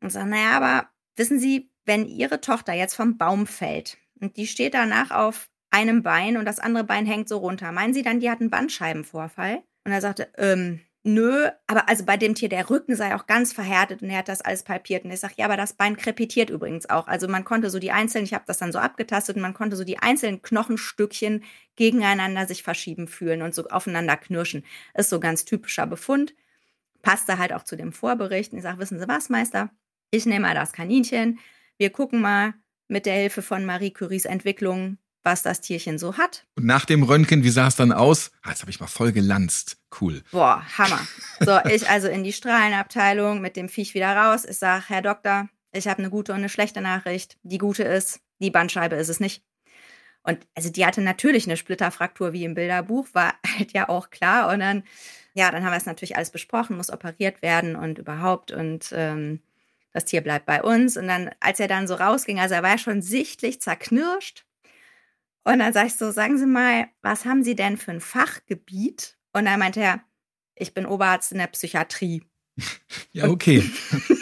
Und 0.00 0.10
sagt, 0.10 0.28
naja, 0.28 0.56
aber 0.56 0.88
wissen 1.16 1.38
Sie, 1.38 1.70
wenn 1.84 2.06
Ihre 2.06 2.40
Tochter 2.40 2.72
jetzt 2.72 2.94
vom 2.94 3.18
Baum 3.18 3.46
fällt 3.46 3.98
und 4.20 4.36
die 4.36 4.46
steht 4.46 4.74
danach 4.74 5.10
auf 5.10 5.50
einem 5.70 6.02
Bein 6.02 6.36
und 6.36 6.44
das 6.44 6.58
andere 6.58 6.84
Bein 6.84 7.06
hängt 7.06 7.28
so 7.28 7.38
runter, 7.38 7.72
meinen 7.72 7.94
Sie 7.94 8.02
dann, 8.02 8.20
die 8.20 8.30
hat 8.30 8.40
einen 8.40 8.50
Bandscheibenvorfall? 8.50 9.62
Und 9.84 9.92
er 9.92 10.00
sagte, 10.00 10.32
ähm, 10.36 10.80
Nö, 11.02 11.48
aber 11.66 11.88
also 11.88 12.04
bei 12.04 12.18
dem 12.18 12.34
Tier, 12.34 12.50
der 12.50 12.68
Rücken 12.68 12.94
sei 12.94 13.14
auch 13.14 13.26
ganz 13.26 13.54
verhärtet 13.54 14.02
und 14.02 14.10
er 14.10 14.18
hat 14.18 14.28
das 14.28 14.42
alles 14.42 14.64
palpiert. 14.64 15.04
Und 15.04 15.10
ich 15.10 15.20
sage, 15.20 15.32
ja, 15.38 15.46
aber 15.46 15.56
das 15.56 15.72
Bein 15.72 15.96
krepitiert 15.96 16.50
übrigens 16.50 16.90
auch. 16.90 17.06
Also 17.06 17.26
man 17.26 17.44
konnte 17.44 17.70
so 17.70 17.78
die 17.78 17.90
einzelnen, 17.90 18.26
ich 18.26 18.34
habe 18.34 18.44
das 18.46 18.58
dann 18.58 18.70
so 18.70 18.78
abgetastet 18.78 19.36
und 19.36 19.42
man 19.42 19.54
konnte 19.54 19.76
so 19.76 19.84
die 19.84 19.98
einzelnen 19.98 20.42
Knochenstückchen 20.42 21.42
gegeneinander 21.76 22.46
sich 22.46 22.62
verschieben 22.62 23.08
fühlen 23.08 23.40
und 23.40 23.54
so 23.54 23.66
aufeinander 23.68 24.18
knirschen. 24.18 24.62
Ist 24.92 25.08
so 25.08 25.20
ganz 25.20 25.46
typischer 25.46 25.86
Befund. 25.86 26.34
Passte 27.00 27.38
halt 27.38 27.54
auch 27.54 27.64
zu 27.64 27.76
dem 27.76 27.94
Vorbericht. 27.94 28.52
Und 28.52 28.58
ich 28.58 28.64
sage, 28.64 28.78
wissen 28.78 28.98
Sie 28.98 29.08
was, 29.08 29.30
Meister? 29.30 29.70
Ich 30.10 30.26
nehme 30.26 30.48
mal 30.48 30.54
das 30.54 30.74
Kaninchen. 30.74 31.38
Wir 31.78 31.88
gucken 31.88 32.20
mal 32.20 32.52
mit 32.88 33.06
der 33.06 33.14
Hilfe 33.14 33.40
von 33.40 33.64
Marie 33.64 33.92
Curies 33.92 34.26
Entwicklung, 34.26 34.98
was 35.22 35.42
das 35.42 35.60
Tierchen 35.60 35.98
so 35.98 36.16
hat. 36.16 36.46
Und 36.56 36.66
nach 36.66 36.84
dem 36.84 37.02
Röntgen, 37.02 37.44
wie 37.44 37.50
sah 37.50 37.68
es 37.68 37.76
dann 37.76 37.92
aus? 37.92 38.30
Ah, 38.42 38.50
jetzt 38.50 38.62
habe 38.62 38.70
ich 38.70 38.80
mal 38.80 38.86
voll 38.86 39.12
gelanzt. 39.12 39.78
Cool. 40.00 40.22
Boah, 40.30 40.64
Hammer. 40.78 41.00
So, 41.40 41.58
ich 41.70 41.88
also 41.88 42.08
in 42.08 42.24
die 42.24 42.32
Strahlenabteilung 42.32 43.40
mit 43.40 43.56
dem 43.56 43.68
Viech 43.68 43.94
wieder 43.94 44.14
raus. 44.16 44.44
Ich 44.44 44.58
sage, 44.58 44.84
Herr 44.88 45.02
Doktor, 45.02 45.48
ich 45.72 45.88
habe 45.88 45.98
eine 45.98 46.10
gute 46.10 46.32
und 46.32 46.38
eine 46.38 46.48
schlechte 46.48 46.80
Nachricht. 46.80 47.38
Die 47.42 47.58
gute 47.58 47.82
ist, 47.82 48.20
die 48.38 48.50
Bandscheibe 48.50 48.96
ist 48.96 49.08
es 49.08 49.20
nicht. 49.20 49.44
Und 50.22 50.46
also 50.54 50.70
die 50.70 50.84
hatte 50.84 51.00
natürlich 51.00 51.46
eine 51.46 51.56
Splitterfraktur 51.56 52.32
wie 52.32 52.44
im 52.44 52.54
Bilderbuch, 52.54 53.08
war 53.12 53.34
halt 53.58 53.72
ja 53.72 53.88
auch 53.88 54.10
klar. 54.10 54.52
Und 54.52 54.60
dann, 54.60 54.84
ja, 55.34 55.50
dann 55.50 55.64
haben 55.64 55.72
wir 55.72 55.78
es 55.78 55.86
natürlich 55.86 56.16
alles 56.16 56.30
besprochen, 56.30 56.76
muss 56.76 56.90
operiert 56.90 57.42
werden 57.42 57.76
und 57.76 57.98
überhaupt. 57.98 58.52
Und 58.52 58.92
ähm, 58.92 59.40
das 59.92 60.04
Tier 60.04 60.20
bleibt 60.20 60.46
bei 60.46 60.62
uns. 60.62 60.96
Und 60.96 61.08
dann, 61.08 61.30
als 61.40 61.60
er 61.60 61.68
dann 61.68 61.88
so 61.88 61.94
rausging, 61.94 62.38
also 62.38 62.54
er 62.54 62.62
war 62.62 62.70
ja 62.70 62.78
schon 62.78 63.02
sichtlich 63.02 63.60
zerknirscht 63.60 64.44
und 65.44 65.58
dann 65.58 65.72
sag 65.72 65.86
ich 65.86 65.94
so, 65.94 66.10
sagen 66.10 66.38
Sie 66.38 66.46
mal, 66.46 66.86
was 67.02 67.24
haben 67.24 67.42
Sie 67.42 67.54
denn 67.54 67.76
für 67.76 67.92
ein 67.92 68.00
Fachgebiet? 68.00 69.16
Und 69.32 69.46
dann 69.46 69.58
meinte 69.58 69.80
er, 69.80 70.00
ich 70.54 70.74
bin 70.74 70.86
Oberarzt 70.86 71.32
in 71.32 71.38
der 71.38 71.46
Psychiatrie. 71.48 72.22
Ja, 73.12 73.28
okay. 73.28 73.68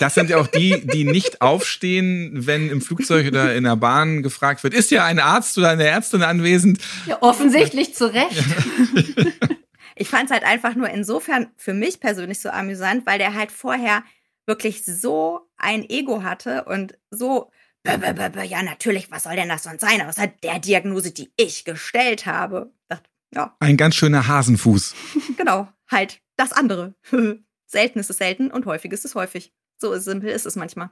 Das 0.01 0.15
sind 0.15 0.31
ja 0.31 0.39
auch 0.39 0.47
die, 0.47 0.87
die 0.87 1.05
nicht 1.05 1.43
aufstehen, 1.43 2.47
wenn 2.47 2.71
im 2.71 2.81
Flugzeug 2.81 3.27
oder 3.27 3.55
in 3.55 3.65
der 3.65 3.77
Bahn 3.77 4.23
gefragt 4.23 4.63
wird, 4.63 4.73
ist 4.73 4.91
ja 4.91 5.05
ein 5.05 5.19
Arzt 5.19 5.59
oder 5.59 5.69
eine 5.69 5.85
Ärztin 5.85 6.23
anwesend? 6.23 6.81
Ja, 7.05 7.21
offensichtlich 7.21 7.95
zu 7.95 8.13
Recht. 8.13 8.43
Ich 10.01 10.09
fand 10.09 10.27
es 10.27 10.31
halt 10.31 10.45
einfach 10.45 10.77
nur 10.77 10.89
insofern 10.89 11.49
für 11.57 11.75
mich 11.75 11.99
persönlich 11.99 12.39
so 12.39 12.51
amüsant, 12.51 13.05
weil 13.05 13.19
der 13.19 13.35
halt 13.35 13.51
vorher 13.51 14.05
wirklich 14.47 14.85
so 14.85 15.41
ein 15.57 15.89
Ego 15.91 16.23
hatte 16.23 16.65
und 16.65 16.97
so 17.11 17.51
ja, 18.45 18.63
natürlich, 18.63 19.11
was 19.11 19.25
soll 19.25 19.37
denn 19.37 19.49
das 19.49 19.65
sonst 19.65 19.81
sein, 19.81 20.03
außer 20.03 20.29
der 20.43 20.59
Diagnose, 20.59 21.11
die 21.11 21.31
ich 21.37 21.65
gestellt 21.65 22.27
habe? 22.27 22.73
Ja. 23.35 23.57
Ein 23.61 23.77
ganz 23.77 23.95
schöner 23.95 24.27
Hasenfuß. 24.27 24.95
genau, 25.37 25.69
halt 25.91 26.21
das 26.37 26.53
andere. 26.53 26.95
selten 27.67 27.99
ist 27.99 28.11
es 28.11 28.19
selten 28.19 28.51
und 28.51 28.67
häufig 28.67 28.93
ist 28.93 29.05
es 29.05 29.15
häufig. 29.15 29.53
So 29.81 29.97
simpel 29.99 30.31
ist 30.31 30.47
es 30.47 30.57
manchmal. 30.57 30.91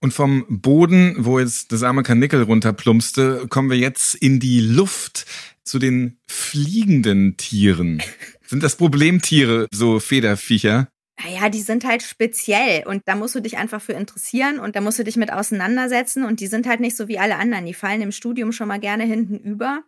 Und 0.00 0.14
vom 0.14 0.46
Boden, 0.48 1.16
wo 1.18 1.38
jetzt 1.38 1.72
das 1.72 1.82
arme 1.82 2.02
Karnickel 2.02 2.42
runterplumpste, 2.42 3.46
kommen 3.48 3.70
wir 3.70 3.76
jetzt 3.76 4.14
in 4.14 4.40
die 4.40 4.60
Luft 4.60 5.26
zu 5.64 5.78
den 5.78 6.18
fliegenden 6.28 7.36
Tieren. 7.36 8.02
Sind 8.46 8.62
das 8.62 8.76
Problemtiere, 8.76 9.66
so 9.72 9.98
Federviecher? 9.98 10.88
Naja, 11.22 11.48
die 11.48 11.62
sind 11.62 11.84
halt 11.86 12.02
speziell 12.02 12.86
und 12.86 13.02
da 13.06 13.14
musst 13.14 13.34
du 13.34 13.40
dich 13.40 13.56
einfach 13.56 13.80
für 13.80 13.94
interessieren 13.94 14.58
und 14.58 14.76
da 14.76 14.82
musst 14.82 14.98
du 14.98 15.04
dich 15.04 15.16
mit 15.16 15.32
auseinandersetzen 15.32 16.24
und 16.24 16.40
die 16.40 16.46
sind 16.46 16.66
halt 16.66 16.80
nicht 16.80 16.96
so 16.96 17.08
wie 17.08 17.18
alle 17.18 17.36
anderen. 17.36 17.64
Die 17.64 17.74
fallen 17.74 18.02
im 18.02 18.12
Studium 18.12 18.52
schon 18.52 18.68
mal 18.68 18.80
gerne 18.80 19.04
hinten 19.04 19.38
über. 19.38 19.82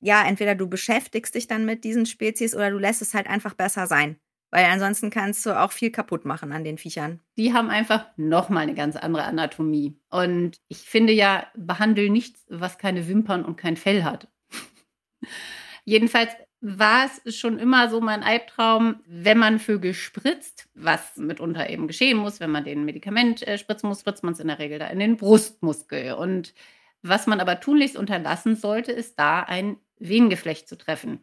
Ja, 0.00 0.22
entweder 0.26 0.54
du 0.54 0.68
beschäftigst 0.68 1.34
dich 1.34 1.46
dann 1.46 1.64
mit 1.64 1.84
diesen 1.84 2.04
Spezies 2.04 2.54
oder 2.54 2.70
du 2.70 2.78
lässt 2.78 3.00
es 3.00 3.14
halt 3.14 3.26
einfach 3.26 3.54
besser 3.54 3.86
sein. 3.86 4.18
Weil 4.50 4.66
ansonsten 4.66 5.10
kannst 5.10 5.44
du 5.46 5.58
auch 5.58 5.72
viel 5.72 5.90
kaputt 5.90 6.26
machen 6.26 6.52
an 6.52 6.62
den 6.62 6.78
Viechern. 6.78 7.18
Die 7.36 7.54
haben 7.54 7.70
einfach 7.70 8.06
nochmal 8.16 8.64
eine 8.64 8.74
ganz 8.74 8.94
andere 8.94 9.24
Anatomie. 9.24 9.98
Und 10.10 10.60
ich 10.68 10.78
finde 10.78 11.12
ja, 11.12 11.48
behandle 11.56 12.08
nichts, 12.08 12.44
was 12.48 12.78
keine 12.78 13.08
Wimpern 13.08 13.44
und 13.44 13.56
kein 13.56 13.76
Fell 13.76 14.04
hat. 14.04 14.28
Jedenfalls 15.84 16.30
war 16.66 17.10
es 17.24 17.36
schon 17.36 17.58
immer 17.58 17.90
so 17.90 18.00
mein 18.00 18.22
Albtraum, 18.22 18.96
wenn 19.06 19.36
man 19.36 19.58
Vögel 19.58 19.92
spritzt, 19.92 20.66
was 20.74 21.18
mitunter 21.18 21.68
eben 21.68 21.86
geschehen 21.86 22.16
muss, 22.16 22.40
wenn 22.40 22.50
man 22.50 22.64
den 22.64 22.86
Medikament 22.86 23.46
äh, 23.46 23.58
spritzen 23.58 23.86
muss, 23.86 24.00
spritzt 24.00 24.24
man 24.24 24.32
es 24.32 24.40
in 24.40 24.48
der 24.48 24.58
Regel 24.58 24.78
da 24.78 24.86
in 24.86 24.98
den 24.98 25.18
Brustmuskel. 25.18 26.14
Und 26.14 26.54
was 27.02 27.26
man 27.26 27.40
aber 27.40 27.60
tunlichst 27.60 27.98
unterlassen 27.98 28.56
sollte, 28.56 28.92
ist 28.92 29.18
da 29.18 29.40
ein 29.40 29.76
Venengeflecht 29.98 30.66
zu 30.66 30.78
treffen. 30.78 31.20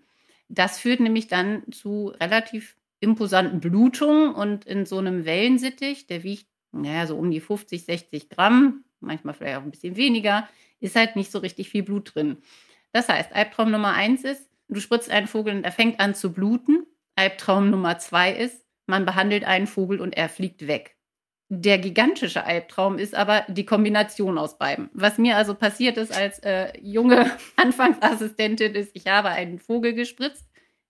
Das 0.47 0.77
führt 0.77 0.99
nämlich 0.99 1.27
dann 1.27 1.63
zu 1.71 2.13
relativ 2.19 2.75
imposanten 2.99 3.61
Blutungen 3.61 4.35
und 4.35 4.65
in 4.65 4.85
so 4.85 4.99
einem 4.99 5.25
Wellensittich, 5.25 6.05
der 6.05 6.21
wiegt, 6.21 6.45
naja, 6.71 7.07
so 7.07 7.17
um 7.17 7.31
die 7.31 7.41
50, 7.41 7.83
60 7.83 8.29
Gramm, 8.29 8.83
manchmal 8.99 9.33
vielleicht 9.33 9.57
auch 9.57 9.63
ein 9.63 9.71
bisschen 9.71 9.95
weniger, 9.95 10.47
ist 10.79 10.95
halt 10.95 11.15
nicht 11.15 11.31
so 11.31 11.39
richtig 11.39 11.69
viel 11.69 11.81
Blut 11.81 12.13
drin. 12.13 12.37
Das 12.91 13.09
heißt, 13.09 13.33
Albtraum 13.33 13.71
Nummer 13.71 13.93
eins 13.93 14.23
ist, 14.23 14.50
du 14.71 14.81
spritzt 14.81 15.09
einen 15.09 15.27
Vogel 15.27 15.55
und 15.55 15.63
er 15.63 15.71
fängt 15.71 15.99
an 15.99 16.15
zu 16.15 16.33
bluten. 16.33 16.85
Albtraum 17.15 17.69
Nummer 17.69 17.97
zwei 17.99 18.31
ist, 18.33 18.65
man 18.87 19.05
behandelt 19.05 19.43
einen 19.43 19.67
Vogel 19.67 20.01
und 20.01 20.17
er 20.17 20.29
fliegt 20.29 20.67
weg. 20.67 20.95
Der 21.49 21.77
gigantische 21.77 22.45
Albtraum 22.45 22.97
ist 22.97 23.13
aber 23.13 23.45
die 23.49 23.65
Kombination 23.65 24.37
aus 24.37 24.57
beiden. 24.57 24.89
Was 24.93 25.17
mir 25.17 25.35
also 25.35 25.53
passiert 25.53 25.97
ist 25.97 26.15
als 26.15 26.39
äh, 26.39 26.71
junge 26.81 27.29
Anfangsassistentin 27.57 28.73
ist, 28.73 28.91
ich 28.93 29.07
habe 29.07 29.29
einen 29.29 29.59
Vogel 29.59 29.93
gespritzt 29.93 30.45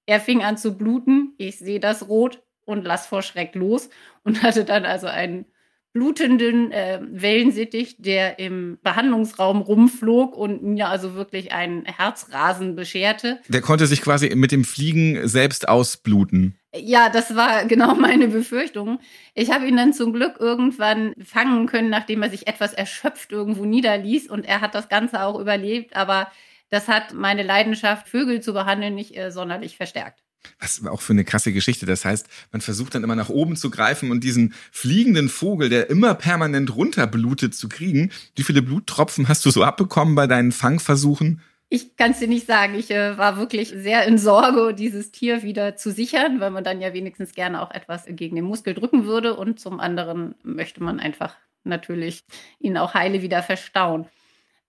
er 0.06 0.20
fing 0.20 0.44
an 0.44 0.58
zu 0.58 0.78
bluten. 0.78 1.34
Ich 1.38 1.58
sehe 1.60 1.80
das 1.80 2.08
rot 2.08 2.44
und 2.66 2.84
lass 2.84 3.08
vor 3.08 3.22
Schreck 3.22 3.56
los 3.56 3.90
und 4.24 4.44
hatte 4.44 4.66
dann 4.66 4.86
also 4.86 5.08
einen 5.08 5.46
blutenden 5.94 6.72
äh, 6.72 7.00
Wellensittich, 7.02 7.98
der 8.00 8.40
im 8.40 8.80
Behandlungsraum 8.82 9.62
rumflog 9.62 10.36
und 10.38 10.64
mir 10.64 10.88
also 10.88 11.16
wirklich 11.16 11.52
einen 11.52 11.86
Herzrasen 11.86 12.76
bescherte. 12.76 13.40
Der 13.50 13.62
konnte 13.62 13.88
sich 13.88 14.02
quasi 14.02 14.34
mit 14.36 14.52
dem 14.52 14.64
Fliegen 14.64 15.28
selbst 15.28 15.68
ausbluten. 15.68 16.58
Ja, 16.74 17.10
das 17.10 17.36
war 17.36 17.66
genau 17.66 17.96
meine 18.00 18.30
Befürchtung. 18.30 19.00
Ich 19.34 19.52
habe 19.52 19.68
ihn 19.68 19.76
dann 19.76 19.94
zum 19.94 20.14
Glück 20.14 20.36
irgendwann 20.40 21.14
fangen 21.24 21.68
können, 21.68 21.90
nachdem 21.90 22.24
er 22.24 22.30
sich 22.30 22.48
etwas 22.48 22.74
erschöpft 22.74 23.32
irgendwo 23.32 23.66
niederließ 23.66 24.30
und 24.30 24.46
er 24.46 24.62
hat 24.62 24.76
das 24.76 24.88
Ganze 24.88 25.24
auch 25.24 25.40
überlebt, 25.40 25.96
aber 25.96 26.32
das 26.70 26.88
hat 26.88 27.14
meine 27.14 27.44
Leidenschaft, 27.44 28.08
Vögel 28.08 28.42
zu 28.42 28.54
behandeln, 28.54 28.96
nicht 28.96 29.18
äh, 29.18 29.30
sonderlich 29.30 29.76
verstärkt. 29.76 30.24
Was 30.60 30.86
auch 30.86 31.02
für 31.02 31.14
eine 31.14 31.24
krasse 31.24 31.54
Geschichte. 31.54 31.86
Das 31.86 32.06
heißt, 32.06 32.28
man 32.52 32.62
versucht 32.62 32.96
dann 32.96 33.04
immer 33.04 33.16
nach 33.16 33.30
oben 33.30 33.56
zu 33.56 33.70
greifen 33.70 34.12
und 34.12 34.24
diesen 34.24 34.54
fliegenden 34.72 35.30
Vogel, 35.30 35.70
der 35.70 35.90
immer 35.90 36.14
permanent 36.14 36.76
runterblutet, 36.76 37.56
zu 37.56 37.70
kriegen. 37.70 38.12
Wie 38.36 38.44
viele 38.44 38.62
Bluttropfen 38.62 39.28
hast 39.28 39.46
du 39.46 39.52
so 39.52 39.64
abbekommen 39.64 40.16
bei 40.16 40.28
deinen 40.28 40.52
Fangversuchen? 40.52 41.42
Ich 41.70 41.96
kann 41.96 42.12
es 42.12 42.20
dir 42.20 42.28
nicht 42.28 42.48
sagen. 42.48 42.76
Ich 42.76 42.92
äh, 42.92 43.18
war 43.18 43.38
wirklich 43.38 43.70
sehr 43.70 44.06
in 44.06 44.18
Sorge, 44.18 44.74
dieses 44.74 45.12
Tier 45.12 45.42
wieder 45.42 45.78
zu 45.78 45.92
sichern, 45.92 46.40
weil 46.42 46.52
man 46.52 46.66
dann 46.66 46.82
ja 46.82 46.94
wenigstens 46.94 47.34
gerne 47.34 47.62
auch 47.62 47.72
etwas 47.72 48.04
gegen 48.08 48.36
den 48.36 48.46
Muskel 48.46 48.74
drücken 48.74 49.06
würde. 49.06 49.38
Und 49.38 49.60
zum 49.60 49.80
anderen 49.80 50.36
möchte 50.44 50.84
man 50.84 51.00
einfach 51.00 51.38
natürlich 51.64 52.24
ihn 52.60 52.78
auch 52.78 52.94
heile 52.94 53.22
wieder 53.22 53.42
verstauen 53.42 54.08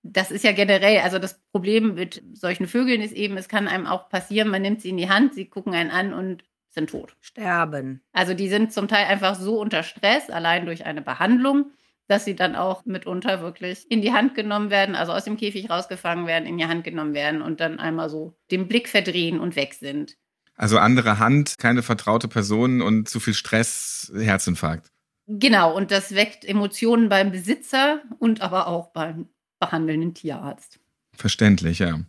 das 0.02 0.30
ist 0.30 0.44
ja 0.44 0.52
generell, 0.52 0.98
also 0.98 1.18
das 1.18 1.40
Problem 1.52 1.94
mit 1.94 2.22
solchen 2.32 2.66
Vögeln 2.66 3.00
ist 3.00 3.12
eben, 3.12 3.36
es 3.36 3.48
kann 3.48 3.68
einem 3.68 3.86
auch 3.86 4.08
passieren, 4.08 4.48
man 4.48 4.62
nimmt 4.62 4.80
sie 4.80 4.90
in 4.90 4.96
die 4.96 5.08
Hand, 5.08 5.34
sie 5.34 5.46
gucken 5.46 5.74
einen 5.74 5.90
an 5.90 6.12
und 6.12 6.44
sind 6.70 6.90
tot. 6.90 7.16
Sterben. 7.20 8.02
Also 8.12 8.34
die 8.34 8.48
sind 8.48 8.72
zum 8.72 8.88
Teil 8.88 9.06
einfach 9.06 9.34
so 9.34 9.60
unter 9.60 9.82
Stress, 9.82 10.30
allein 10.30 10.66
durch 10.66 10.86
eine 10.86 11.02
Behandlung, 11.02 11.70
dass 12.08 12.24
sie 12.24 12.34
dann 12.34 12.56
auch 12.56 12.84
mitunter 12.84 13.40
wirklich 13.42 13.90
in 13.90 14.02
die 14.02 14.12
Hand 14.12 14.34
genommen 14.34 14.70
werden, 14.70 14.94
also 14.94 15.12
aus 15.12 15.24
dem 15.24 15.36
Käfig 15.36 15.70
rausgefangen 15.70 16.26
werden, 16.26 16.46
in 16.46 16.58
die 16.58 16.66
Hand 16.66 16.84
genommen 16.84 17.14
werden 17.14 17.42
und 17.42 17.60
dann 17.60 17.78
einmal 17.78 18.10
so 18.10 18.34
den 18.50 18.68
Blick 18.68 18.88
verdrehen 18.88 19.38
und 19.38 19.54
weg 19.54 19.74
sind. 19.74 20.16
Also 20.56 20.78
andere 20.78 21.18
Hand, 21.18 21.58
keine 21.58 21.82
vertraute 21.82 22.28
Person 22.28 22.82
und 22.82 23.08
zu 23.08 23.20
viel 23.20 23.34
Stress, 23.34 24.12
Herzinfarkt. 24.14 24.88
Genau, 25.26 25.74
und 25.74 25.90
das 25.90 26.14
weckt 26.14 26.44
Emotionen 26.44 27.08
beim 27.08 27.30
Besitzer 27.30 28.02
und 28.18 28.42
aber 28.42 28.66
auch 28.66 28.88
beim 28.88 29.28
behandelnden 29.62 30.12
Tierarzt. 30.12 30.80
Verständlich, 31.14 31.78
ja. 31.78 32.00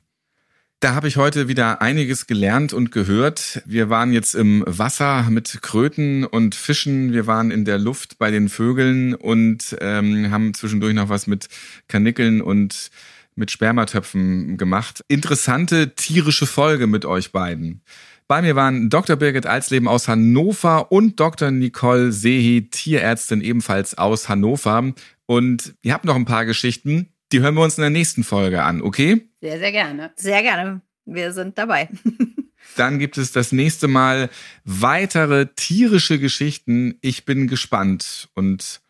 Da 0.80 0.96
habe 0.96 1.08
ich 1.08 1.16
heute 1.16 1.48
wieder 1.48 1.82
einiges 1.82 2.28
gelernt 2.28 2.74
und 2.74 2.92
gehört. 2.92 3.62
Wir 3.66 3.89
waren 3.89 4.12
jetzt 4.12 4.34
im 4.34 4.63
Wasser 4.66 5.30
mit 5.30 5.62
Kröten 5.62 6.26
und 6.26 6.56
Fischen. 6.56 7.13
Wir 7.13 7.26
waren 7.26 7.52
in 7.52 7.63
der 7.63 7.78
Luft 7.78 8.18
bei 8.18 8.32
den 8.32 8.50
Vögeln 8.50 9.13
und 9.13 9.78
ähm, 9.80 10.30
haben 10.32 10.54
zwischendurch 10.54 10.94
noch 10.94 11.08
was 11.08 11.28
mit 11.28 11.48
Kanickeln 11.88 12.42
und 12.42 12.89
mit 13.36 13.52
Spermatöpfen 13.52 14.58
gemacht. 14.58 15.02
Interessante 15.08 15.96
tierische 15.96 16.48
Folge 16.48 16.88
mit 16.88 17.06
euch 17.06 17.32
beiden. 17.32 17.82
Bei 18.28 18.42
mir 18.42 18.56
waren 18.56 18.89
Dr. 18.89 19.16
Birgit 19.16 19.46
Alsleben 19.46 19.88
aus 19.88 20.08
Hannover 20.08 20.92
und 20.92 21.20
Dr. 21.20 21.52
Nicole 21.52 22.12
Sehi, 22.12 22.68
Tierärztin 22.70 23.42
ebenfalls 23.42 23.98
aus 23.98 24.28
Hannover. 24.28 24.92
Und 25.28 25.76
ihr 25.82 25.94
habt 25.94 26.06
noch 26.06 26.16
ein 26.16 26.26
paar 26.26 26.46
Geschichten. 26.46 27.12
Die 27.34 27.41
hören 27.41 27.56
wir 27.56 27.63
uns 27.63 27.80
in 27.80 27.82
der 27.82 27.89
nächsten 27.89 28.24
Folge 28.24 28.62
an, 28.62 28.84
okay? 28.84 29.28
Sehr, 29.41 29.58
sehr 29.58 29.72
gerne. 29.72 30.13
Sehr 30.15 30.43
gerne. 30.43 30.82
Wir 31.06 31.34
sind 31.34 31.58
dabei. 31.58 31.89
Dann 32.76 33.00
gibt 33.00 33.17
es 33.17 33.32
das 33.32 33.52
nächste 33.52 33.88
Mal 33.88 34.30
weitere 34.65 35.48
tierische 35.56 36.19
Geschichten. 36.19 37.00
Ich 37.02 37.26
bin 37.26 37.48
gespannt 37.48 38.30
und 38.36 38.82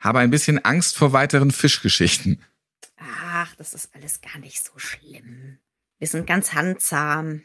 habe 0.00 0.18
ein 0.18 0.30
bisschen 0.30 0.64
Angst 0.64 0.96
vor 0.96 1.12
weiteren 1.12 1.52
Fischgeschichten. 1.52 2.42
Ach, 2.98 3.54
das 3.54 3.72
ist 3.72 3.94
alles 3.94 4.20
gar 4.20 4.40
nicht 4.40 4.64
so 4.64 4.72
schlimm. 4.78 5.58
Wir 6.00 6.08
sind 6.08 6.26
ganz 6.26 6.54
handsam. 6.54 7.42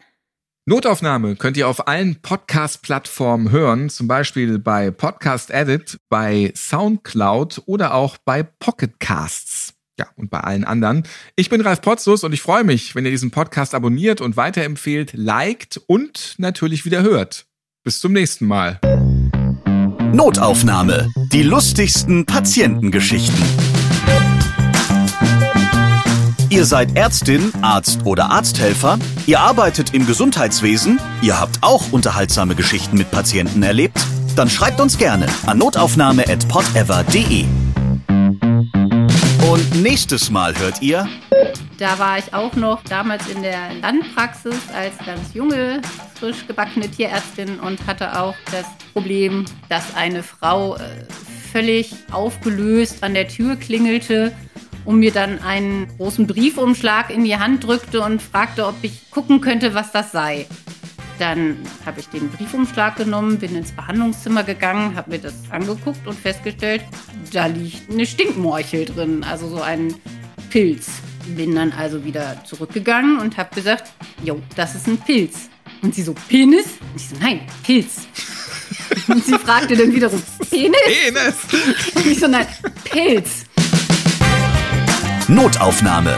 Notaufnahme 0.65 1.35
könnt 1.35 1.57
ihr 1.57 1.67
auf 1.67 1.87
allen 1.87 2.19
Podcast-Plattformen 2.23 3.51
hören, 3.51 3.91
zum 3.91 4.07
Beispiel 4.07 4.57
bei 4.57 4.89
Podcast 4.89 5.51
Edit, 5.51 5.99
bei 6.09 6.51
Soundcloud 6.55 7.61
oder 7.67 7.93
auch 7.93 8.17
bei 8.17 8.41
Pocket 8.41 8.99
Casts. 8.99 9.76
Ja, 9.99 10.07
und 10.15 10.29
bei 10.29 10.39
allen 10.41 10.63
anderen. 10.63 11.03
Ich 11.35 11.49
bin 11.49 11.61
Ralf 11.61 11.81
Potzus 11.81 12.23
und 12.23 12.31
ich 12.31 12.41
freue 12.41 12.63
mich, 12.63 12.93
wenn 12.93 13.05
ihr 13.05 13.11
diesen 13.11 13.31
Podcast 13.31 13.73
abonniert 13.73 14.21
und 14.21 14.37
weiterempfehlt, 14.37 15.13
liked 15.13 15.81
und 15.87 16.35
natürlich 16.37 16.85
wieder 16.85 17.01
hört. 17.01 17.47
Bis 17.83 17.99
zum 17.99 18.13
nächsten 18.13 18.45
Mal. 18.45 18.79
Notaufnahme. 20.13 21.09
Die 21.31 21.41
lustigsten 21.41 22.25
Patientengeschichten. 22.25 23.43
Ihr 26.49 26.65
seid 26.65 26.95
Ärztin, 26.95 27.51
Arzt 27.61 28.05
oder 28.05 28.29
Arzthelfer, 28.31 28.99
ihr 29.25 29.39
arbeitet 29.39 29.93
im 29.93 30.07
Gesundheitswesen, 30.07 30.99
ihr 31.21 31.39
habt 31.39 31.61
auch 31.61 31.91
unterhaltsame 31.91 32.55
Geschichten 32.55 32.97
mit 32.97 33.11
Patienten 33.11 33.63
erlebt, 33.63 33.99
dann 34.35 34.49
schreibt 34.49 34.79
uns 34.79 34.97
gerne 34.97 35.27
an 35.45 35.57
notaufnahme@podever.de. 35.57 37.45
Nächstes 39.89 40.29
Mal 40.29 40.53
hört 40.59 40.81
ihr. 40.81 41.07
Da 41.77 41.97
war 41.97 42.17
ich 42.17 42.33
auch 42.33 42.53
noch 42.55 42.83
damals 42.83 43.25
in 43.29 43.41
der 43.41 43.73
Landpraxis 43.75 44.59
als 44.75 44.97
ganz 44.97 45.33
junge, 45.33 45.81
frisch 46.15 46.45
gebackene 46.45 46.91
Tierärztin 46.91 47.57
und 47.61 47.87
hatte 47.87 48.19
auch 48.19 48.35
das 48.51 48.65
Problem, 48.91 49.45
dass 49.69 49.95
eine 49.95 50.23
Frau 50.23 50.75
äh, 50.75 50.79
völlig 51.53 51.95
aufgelöst 52.11 53.01
an 53.01 53.13
der 53.13 53.29
Tür 53.29 53.55
klingelte 53.55 54.33
und 54.83 54.99
mir 54.99 55.13
dann 55.13 55.39
einen 55.39 55.87
großen 55.95 56.27
Briefumschlag 56.27 57.09
in 57.09 57.23
die 57.23 57.37
Hand 57.37 57.63
drückte 57.63 58.01
und 58.01 58.21
fragte, 58.21 58.67
ob 58.67 58.75
ich 58.81 59.09
gucken 59.09 59.39
könnte, 59.39 59.73
was 59.73 59.93
das 59.93 60.11
sei. 60.11 60.47
Dann 61.19 61.57
habe 61.85 61.99
ich 61.99 62.07
den 62.09 62.29
Briefumschlag 62.29 62.95
genommen, 62.95 63.39
bin 63.39 63.55
ins 63.55 63.71
Behandlungszimmer 63.71 64.43
gegangen, 64.43 64.95
habe 64.95 65.11
mir 65.11 65.19
das 65.19 65.33
angeguckt 65.49 66.05
und 66.05 66.19
festgestellt, 66.19 66.83
da 67.33 67.47
liegt 67.47 67.89
eine 67.91 68.05
Stinkmorchel 68.05 68.85
drin, 68.85 69.23
also 69.23 69.49
so 69.49 69.61
ein 69.61 69.95
Pilz. 70.49 70.89
Bin 71.35 71.55
dann 71.55 71.71
also 71.71 72.05
wieder 72.05 72.41
zurückgegangen 72.45 73.19
und 73.19 73.37
habe 73.37 73.53
gesagt, 73.53 73.91
jo, 74.23 74.41
das 74.55 74.75
ist 74.75 74.87
ein 74.87 74.97
Pilz. 74.97 75.49
Und 75.81 75.93
sie 75.93 76.03
so, 76.03 76.13
Penis? 76.29 76.65
Und 76.93 76.95
ich 76.95 77.09
so, 77.09 77.15
nein, 77.19 77.41
Pilz. 77.63 78.07
Und 79.07 79.23
sie 79.23 79.37
fragte 79.37 79.75
dann 79.77 79.93
wieder 79.93 80.09
so, 80.09 80.19
Penis? 80.49 80.77
Penis! 80.85 81.35
Und 81.95 82.05
ich 82.05 82.19
so, 82.19 82.27
nein, 82.27 82.47
Pilz. 82.83 83.45
Notaufnahme. 85.27 86.17